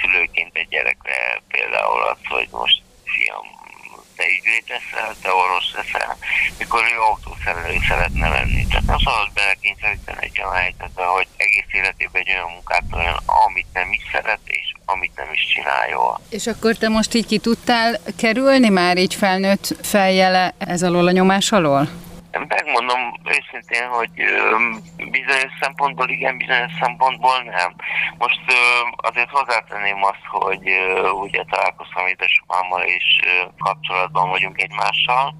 szülőként 0.00 0.56
egy 0.56 0.68
gyerekre 0.68 1.42
például 1.48 2.02
azt, 2.02 2.26
hogy 2.28 2.48
most 2.50 2.82
fiam, 3.04 3.46
te 4.18 4.24
ügyvéd 4.36 4.64
leszel, 4.74 5.10
te 5.22 5.30
orvos 5.42 5.66
leszel, 5.76 6.12
mikor 6.58 6.82
ő 6.92 6.96
autószerelő 7.10 7.76
szeretne 7.88 8.28
lenni. 8.36 8.62
Tehát 8.66 8.86
nem 8.92 9.00
szabad 9.06 9.28
belekényszeríteni 9.34 10.18
egy 10.20 10.40
olyan 10.40 10.60
helyzetbe, 10.62 11.04
hogy 11.16 11.26
egész 11.36 11.70
életében 11.78 12.22
egy 12.22 12.32
olyan 12.34 12.50
munkát 12.56 12.88
olyan, 13.00 13.18
amit 13.46 13.70
nem 13.72 13.88
is 13.92 14.02
szeret, 14.12 14.44
és 14.44 14.66
amit 14.84 15.16
nem 15.16 15.30
is 15.32 15.42
csinál 15.54 15.88
jól. 15.88 16.20
És 16.28 16.46
akkor 16.46 16.74
te 16.74 16.88
most 16.88 17.14
így 17.14 17.26
ki 17.26 17.38
tudtál 17.38 18.00
kerülni 18.16 18.68
már 18.68 18.96
így 18.96 19.14
felnőtt 19.14 19.66
feljele 19.82 20.54
ez 20.58 20.82
alól 20.82 21.06
a 21.06 21.10
nyomás 21.18 21.52
alól? 21.52 21.88
Megmondom 22.32 23.20
őszintén, 23.24 23.88
hogy 23.88 24.10
bizonyos 25.10 25.52
szempontból 25.60 26.08
igen, 26.08 26.36
bizonyos 26.36 26.72
szempontból 26.80 27.42
nem. 27.42 27.74
Most 28.18 28.40
azért 28.96 29.30
hozzátenném 29.30 30.04
azt, 30.04 30.24
hogy 30.28 30.70
ugye 31.12 31.44
találkoztam 31.44 32.06
édesapámmal, 32.06 32.82
és 32.82 33.04
kapcsolatban 33.58 34.28
vagyunk 34.28 34.62
egymással. 34.62 35.34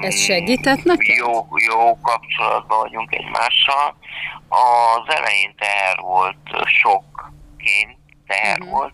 Ez 0.00 0.20
segített 0.20 0.82
neked? 0.82 1.16
Jó, 1.16 1.46
jó 1.70 2.00
kapcsolatban 2.00 2.78
vagyunk 2.78 3.14
egymással. 3.14 3.96
Az 4.48 5.14
elején 5.14 5.54
teher 5.56 5.98
volt 5.98 6.66
sokként, 6.82 7.96
teher 8.26 8.58
uh-huh. 8.58 8.70
volt, 8.70 8.92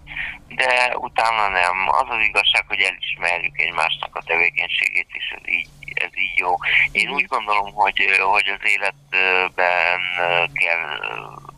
de 0.49 0.97
utána 0.97 1.49
nem. 1.49 1.89
Az 1.89 2.07
az 2.09 2.23
igazság, 2.29 2.65
hogy 2.69 2.81
elismerjük 2.81 3.59
egymásnak 3.59 4.17
a 4.17 4.23
tevékenységét, 4.23 5.09
és 5.13 5.35
ez 5.37 5.49
így, 5.53 5.69
ez 5.99 6.11
így 6.15 6.39
jó. 6.39 6.55
Én 6.93 7.09
úgy 7.11 7.27
gondolom, 7.27 7.73
hogy, 7.73 8.19
hogy 8.33 8.49
az 8.49 8.71
életben 8.71 10.01
kell 10.53 10.99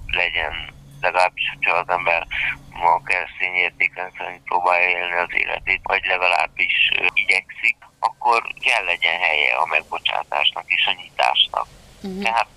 legyen 0.07 0.79
legalábbis, 1.01 1.53
hogyha 1.55 1.77
az 1.77 1.89
ember 1.89 2.27
a 2.73 3.03
keresztény 3.03 3.55
értéken 3.55 4.11
szerint 4.19 4.43
próbálja 4.43 4.89
élni 4.89 5.17
az 5.17 5.33
életét, 5.33 5.81
vagy 5.83 6.05
legalábbis 6.05 6.91
igyekszik, 7.15 7.77
akkor 7.99 8.43
kell 8.61 8.85
legyen 8.85 9.21
helye 9.21 9.55
a 9.55 9.67
megbocsátásnak 9.67 10.65
és 10.67 10.87
a 10.87 10.97
nyitásnak. 11.03 11.67
Uh-huh. 12.03 12.23
Tehát 12.23 12.49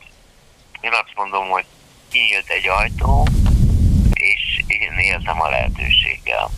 én 0.82 0.92
azt 0.92 1.16
mondom, 1.16 1.50
hogy 1.50 1.66
kinyílt 2.12 2.50
egy 2.50 2.68
ajtó, 2.68 3.28
és 4.14 4.64
én 4.68 4.98
éltem 4.98 5.42
a 5.42 5.50
lehetőséggel. 5.50 6.50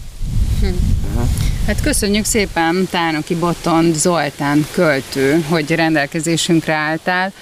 Hát 1.66 1.82
köszönjük 1.82 2.26
szépen 2.26 2.88
Tánoki 2.92 3.36
Botond 3.36 3.96
Zoltán 3.96 4.68
költő, 4.72 5.46
hogy 5.50 5.72
rendelkezésünkre 5.72 6.74
álltál. 6.74 7.34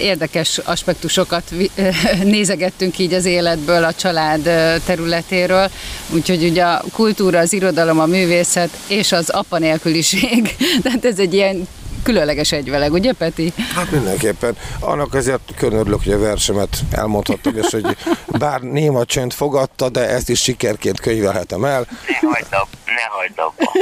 Érdekes 0.00 0.58
aspektusokat 0.58 1.52
nézegettünk 2.22 2.98
így 2.98 3.12
az 3.12 3.24
életből, 3.24 3.84
a 3.84 3.92
család 3.92 4.42
területéről, 4.84 5.70
úgyhogy 6.10 6.44
ugye 6.44 6.64
a 6.64 6.84
kultúra, 6.92 7.38
az 7.38 7.52
irodalom, 7.52 7.98
a 8.00 8.06
művészet 8.06 8.70
és 8.88 9.12
az 9.12 9.28
apa 9.28 9.58
nélküliség, 9.58 10.56
tehát 10.82 11.04
ez 11.04 11.18
egy 11.18 11.34
ilyen 11.34 11.68
különleges 12.06 12.52
egyveleg, 12.52 12.92
ugye 12.92 13.12
Peti? 13.12 13.52
Hát 13.74 13.90
mindenképpen. 13.90 14.56
Annak 14.80 15.14
azért 15.14 15.54
külön 15.56 15.78
örülök, 15.78 16.02
hogy 16.02 16.12
a 16.12 16.18
versemet 16.18 16.76
elmondhattam, 16.90 17.56
és 17.56 17.70
hogy 17.70 17.96
bár 18.38 18.60
néma 18.60 19.04
csönd 19.04 19.32
fogadta, 19.32 19.88
de 19.88 20.08
ezt 20.08 20.28
is 20.28 20.42
sikerként 20.42 21.00
könyvelhetem 21.00 21.64
el. 21.64 21.86
Ne 22.06 22.28
hagyd 22.28 22.46
abba, 22.50 22.68
ne 22.84 23.02
hagyd 23.08 23.38
abba. 23.38 23.72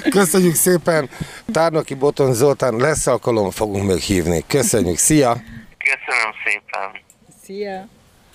Köszönjük 0.18 0.54
szépen. 0.54 1.10
Tárnoki 1.52 1.94
Boton 1.94 2.32
Zoltán, 2.34 2.76
lesz 2.76 3.06
alkalom, 3.06 3.50
fogunk 3.50 3.86
még 3.86 4.00
hívni. 4.00 4.44
Köszönjük, 4.46 4.98
szia! 4.98 5.36
Köszönöm 5.78 6.32
szépen. 6.44 7.02
Szia! 7.44 7.88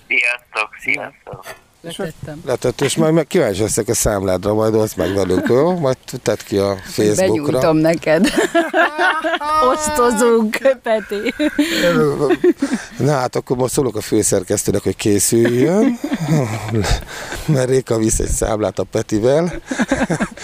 Sziasztok, 0.08 0.68
sziasztok. 0.80 1.44
Letettem. 1.82 2.40
Letett, 2.46 2.80
és 2.80 2.96
majd 2.96 3.14
meg 3.14 3.26
kíváncsi 3.26 3.60
leszek 3.60 3.88
a 3.88 3.94
számládra, 3.94 4.54
majd 4.54 4.74
oszd 4.74 4.96
meg 4.96 5.14
velünk, 5.14 5.46
jó? 5.48 5.78
Majd 5.78 5.96
tedd 6.22 6.36
ki 6.46 6.56
a 6.56 6.76
Facebookra. 6.76 7.26
Benyújtom 7.26 7.76
neked. 7.76 8.28
Osztozunk, 9.72 10.58
Peti. 10.82 11.34
Na 12.98 13.12
hát 13.12 13.36
akkor 13.36 13.56
most 13.56 13.72
szólok 13.72 13.96
a 13.96 14.00
főszerkesztőnek, 14.00 14.82
hogy 14.82 14.96
készüljön, 14.96 15.98
mert 17.46 17.68
Réka 17.68 17.98
visz 17.98 18.18
egy 18.18 18.28
számlát 18.28 18.78
a 18.78 18.84
Petivel. 18.84 19.60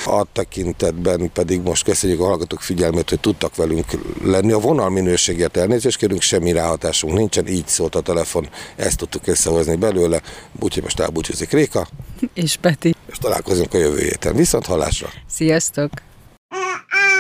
A 0.04 0.24
tekintetben 0.32 1.32
pedig 1.32 1.60
most 1.62 1.84
köszönjük 1.84 2.20
a 2.20 2.24
hallgatók 2.24 2.60
figyelmét, 2.60 3.08
hogy 3.08 3.20
tudtak 3.20 3.56
velünk 3.56 3.86
lenni. 4.22 4.52
A 4.52 4.58
vonal 4.58 4.90
minőségért 4.90 5.56
elnézést 5.56 5.96
kérünk, 5.96 6.20
semmi 6.20 6.52
ráhatásunk 6.52 7.14
nincsen, 7.14 7.46
így 7.46 7.66
szólt 7.66 7.94
a 7.94 8.00
telefon, 8.00 8.48
ezt 8.76 8.96
tudtuk 8.96 9.26
összehozni 9.26 9.76
belőle, 9.76 10.20
úgyhogy 10.60 10.82
most 10.82 11.00
elbúcsúzik 11.28 11.50
Réka. 11.50 11.86
És 12.44 12.56
Peti. 12.56 12.94
És 13.10 13.18
találkozunk 13.18 13.74
a 13.74 13.78
jövő 13.78 13.98
héten. 13.98 14.34
Viszont 14.34 14.66
hallásra! 14.66 15.08
Sziasztok! 15.28 15.90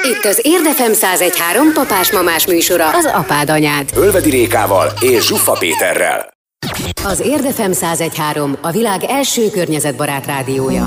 Itt 0.02 0.24
az 0.24 0.40
Érdefem 0.42 0.90
1013 0.92 1.72
papás-mamás 1.72 2.46
műsora, 2.46 2.90
az 2.90 3.04
apád 3.04 3.50
anyád. 3.50 3.90
Ölvedi 3.94 4.30
Rékával 4.30 4.92
és 5.00 5.26
Zsuffa 5.26 5.52
Péterrel. 5.52 6.30
Az 7.04 7.20
Érdefem 7.20 7.70
1013 7.70 8.56
a 8.60 8.70
világ 8.70 9.04
első 9.04 9.50
környezetbarát 9.50 10.26
rádiója. 10.26 10.86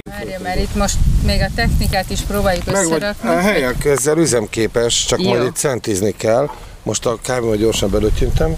Várja, 0.00 0.38
mert 0.40 0.58
itt 0.58 0.74
most 0.74 0.94
még 1.24 1.40
a 1.40 1.46
technikát 1.54 2.10
is 2.10 2.20
próbáljuk 2.20 2.64
Meg 2.64 2.74
összerakni. 2.74 3.28
a 3.28 3.40
helyek 3.40 3.84
ezzel 3.84 4.18
üzemképes, 4.18 5.04
csak 5.04 5.20
Jó. 5.20 5.28
majd 5.28 5.44
itt 5.46 5.54
centizni 5.56 6.16
kell. 6.16 6.50
Most 6.82 7.06
a 7.06 7.18
kávémat 7.22 7.56
gyorsan 7.56 7.90
belőttyüntem. 7.90 8.54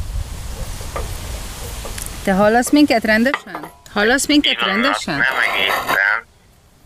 Te 2.22 2.32
hallasz 2.32 2.70
minket 2.70 3.05
rendesen? 3.05 3.70
Hallasz 3.93 4.26
minket 4.26 4.61
rendesen? 4.64 5.14
Nem 5.14 5.22
egészen. 5.53 6.24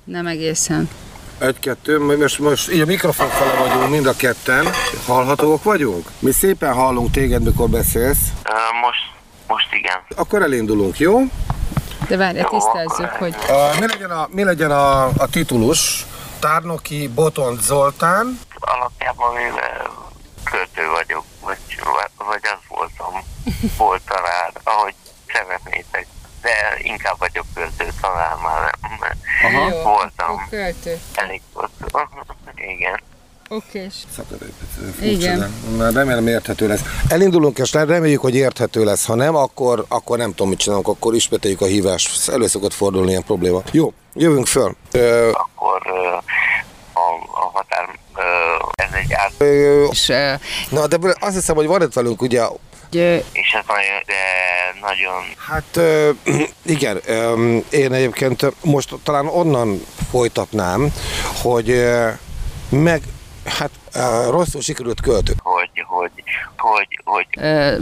Nem 0.05 0.26
egészen. 0.26 0.88
Egy-kettő, 1.38 2.16
most, 2.16 2.38
most 2.38 2.72
így 2.72 2.80
a 2.80 2.86
mikrofon 2.86 3.28
fele 3.28 3.55
vagyunk 3.55 3.90
mind 3.90 4.07
a 4.07 4.16
ketten. 4.16 4.66
Hallhatóak 5.07 5.62
vagyunk? 5.62 6.09
Mi 6.18 6.30
szépen 6.32 6.72
hallunk 6.72 7.11
téged, 7.11 7.42
mikor 7.42 7.68
beszélsz. 7.68 8.18
Ö, 8.44 8.51
Most, 8.86 9.01
most 9.46 9.66
igen. 9.74 9.96
Akkor 10.16 10.42
elindulunk, 10.42 10.99
jó? 10.99 11.20
De 12.09 12.16
várj, 12.16 12.40
tisztázzuk, 12.42 13.11
hogy 13.11 13.34
Uh, 13.48 13.80
mi 13.80 13.86
legyen 13.86 14.11
a, 14.11 14.28
mi 14.30 14.44
legyen 14.44 14.70
a, 14.70 15.04
a 15.04 15.28
titulus? 15.30 16.06
Tárnoki 16.38 17.09
Botont 17.09 17.62
Zoltán. 17.62 18.40
Alapjában 18.59 19.34
véve 19.34 19.82
költő 20.44 20.88
vagyok, 20.90 21.24
vagy, 21.40 21.59
vagy 22.16 22.40
az 22.42 22.59
voltam. 22.68 23.22
Volt 23.76 24.02
talán, 24.06 24.50
ahogy 24.64 24.94
szeretnétek. 25.32 26.06
De 26.42 26.50
inkább 26.78 27.18
vagyok 27.18 27.46
költő, 27.54 27.88
talán 28.00 28.38
már 28.38 28.74
nem. 29.00 29.68
Jó, 29.68 29.82
Voltam. 29.82 30.46
költő. 30.50 30.98
Elég 31.14 31.42
volt. 31.52 31.70
Igen. 32.76 33.00
Okés. 33.49 33.94
Szakad 34.16 34.42
egy 34.42 34.53
picit, 34.96 35.18
Igen. 35.18 35.38
de 35.38 35.76
Már 35.76 35.92
remélem 35.92 36.26
érthető 36.26 36.66
lesz. 36.68 36.80
Elindulunk, 37.09 37.59
és 37.59 37.72
reméljük, 37.72 38.20
hogy 38.20 38.34
érthető 38.34 38.84
lesz. 38.84 39.05
Ha 39.07 39.14
nem, 39.14 39.34
akkor, 39.36 39.84
akkor 39.88 40.18
nem 40.18 40.30
tudom, 40.30 40.49
mit 40.49 40.59
csinálunk, 40.59 40.88
akkor 40.88 41.14
ismételjük 41.14 41.61
a 41.61 41.64
hívást. 41.66 42.28
Elő 42.28 42.46
szokott 42.46 42.72
fordulni 42.72 43.11
ilyen 43.11 43.24
probléma. 43.24 43.62
Jó, 43.70 43.92
jövünk 44.14 44.46
föl. 44.46 44.74
Ö, 44.92 45.28
Akkor 45.28 45.82
ö, 45.86 46.09
a, 46.92 47.09
a 47.40 47.51
határ, 47.53 47.88
ö, 48.16 48.22
ez 48.74 48.92
egy 48.92 49.12
át, 49.12 49.32
ö, 49.38 49.84
És, 49.90 50.09
ö, 50.09 50.32
na, 50.70 50.86
de 50.86 50.96
azt 51.20 51.34
hiszem, 51.34 51.57
hogy 51.57 51.66
van 51.66 51.82
itt 51.82 51.92
velünk 51.92 52.22
ugye 52.22 52.42
hogy, 52.90 53.24
és 53.32 53.53
ez 53.59 53.64
nagyon, 53.66 54.03
de 54.07 54.14
nagyon 54.80 55.22
Hát 55.49 55.76
ö, 55.76 56.11
igen, 56.76 57.01
ö, 57.07 57.57
én 57.70 57.92
egyébként 57.92 58.64
most 58.64 58.94
talán 59.03 59.26
onnan 59.26 59.82
folytatnám, 60.11 60.92
hogy 61.42 61.70
ö, 61.70 62.09
meg, 62.68 63.03
hát 63.49 63.70
rosszul 64.30 64.61
sikerült 64.61 65.01
költő. 65.01 65.32
hogy, 65.42 65.70
hogy, 65.86 66.11
hogy, 66.57 67.01
hogy 67.05 67.26
Ö, 67.40 67.76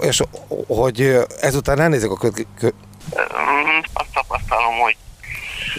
és 0.00 0.22
hogy 0.66 1.18
ezután 1.40 1.80
elnézek 1.80 2.10
a 2.10 2.16
kö, 2.16 2.28
kö, 2.30 2.42
ö, 2.60 3.20
azt 3.92 4.08
tapasztalom, 4.12 4.78
hogy 4.78 4.96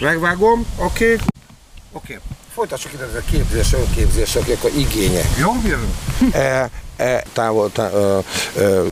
Megvágom, 0.00 0.66
oké. 0.76 1.04
Okay. 1.04 1.26
Oké. 1.92 2.12
Okay. 2.12 2.18
Folytassuk 2.52 2.92
itt 2.92 3.00
ezzel 3.00 3.20
a 3.26 3.30
képzés, 3.30 3.72
önképzés, 3.72 4.36
akik 4.36 4.64
a 4.64 4.68
igénye. 4.68 5.20
Jó, 5.38 5.52
jövünk. 5.66 5.94
e, 6.34 6.70
e, 6.96 7.22
távol, 7.32 7.72
tá, 7.72 7.90
ö, 7.92 8.18
ö, 8.56 8.86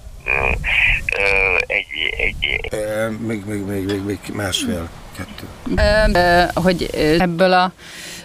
egy, 1.67 1.87
egy, 2.17 2.69
e, 2.71 3.09
még, 3.09 3.45
még, 3.45 3.65
még, 3.65 3.85
még, 3.85 4.03
még 4.05 4.19
másfél, 4.33 4.89
kettő. 5.17 5.47
ö, 5.77 6.19
ö, 6.19 6.45
hogy 6.55 6.91
ebből 7.19 7.53
a 7.53 7.73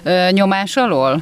ö, 0.03 0.29
nyomás 0.31 0.75
alól? 0.75 1.21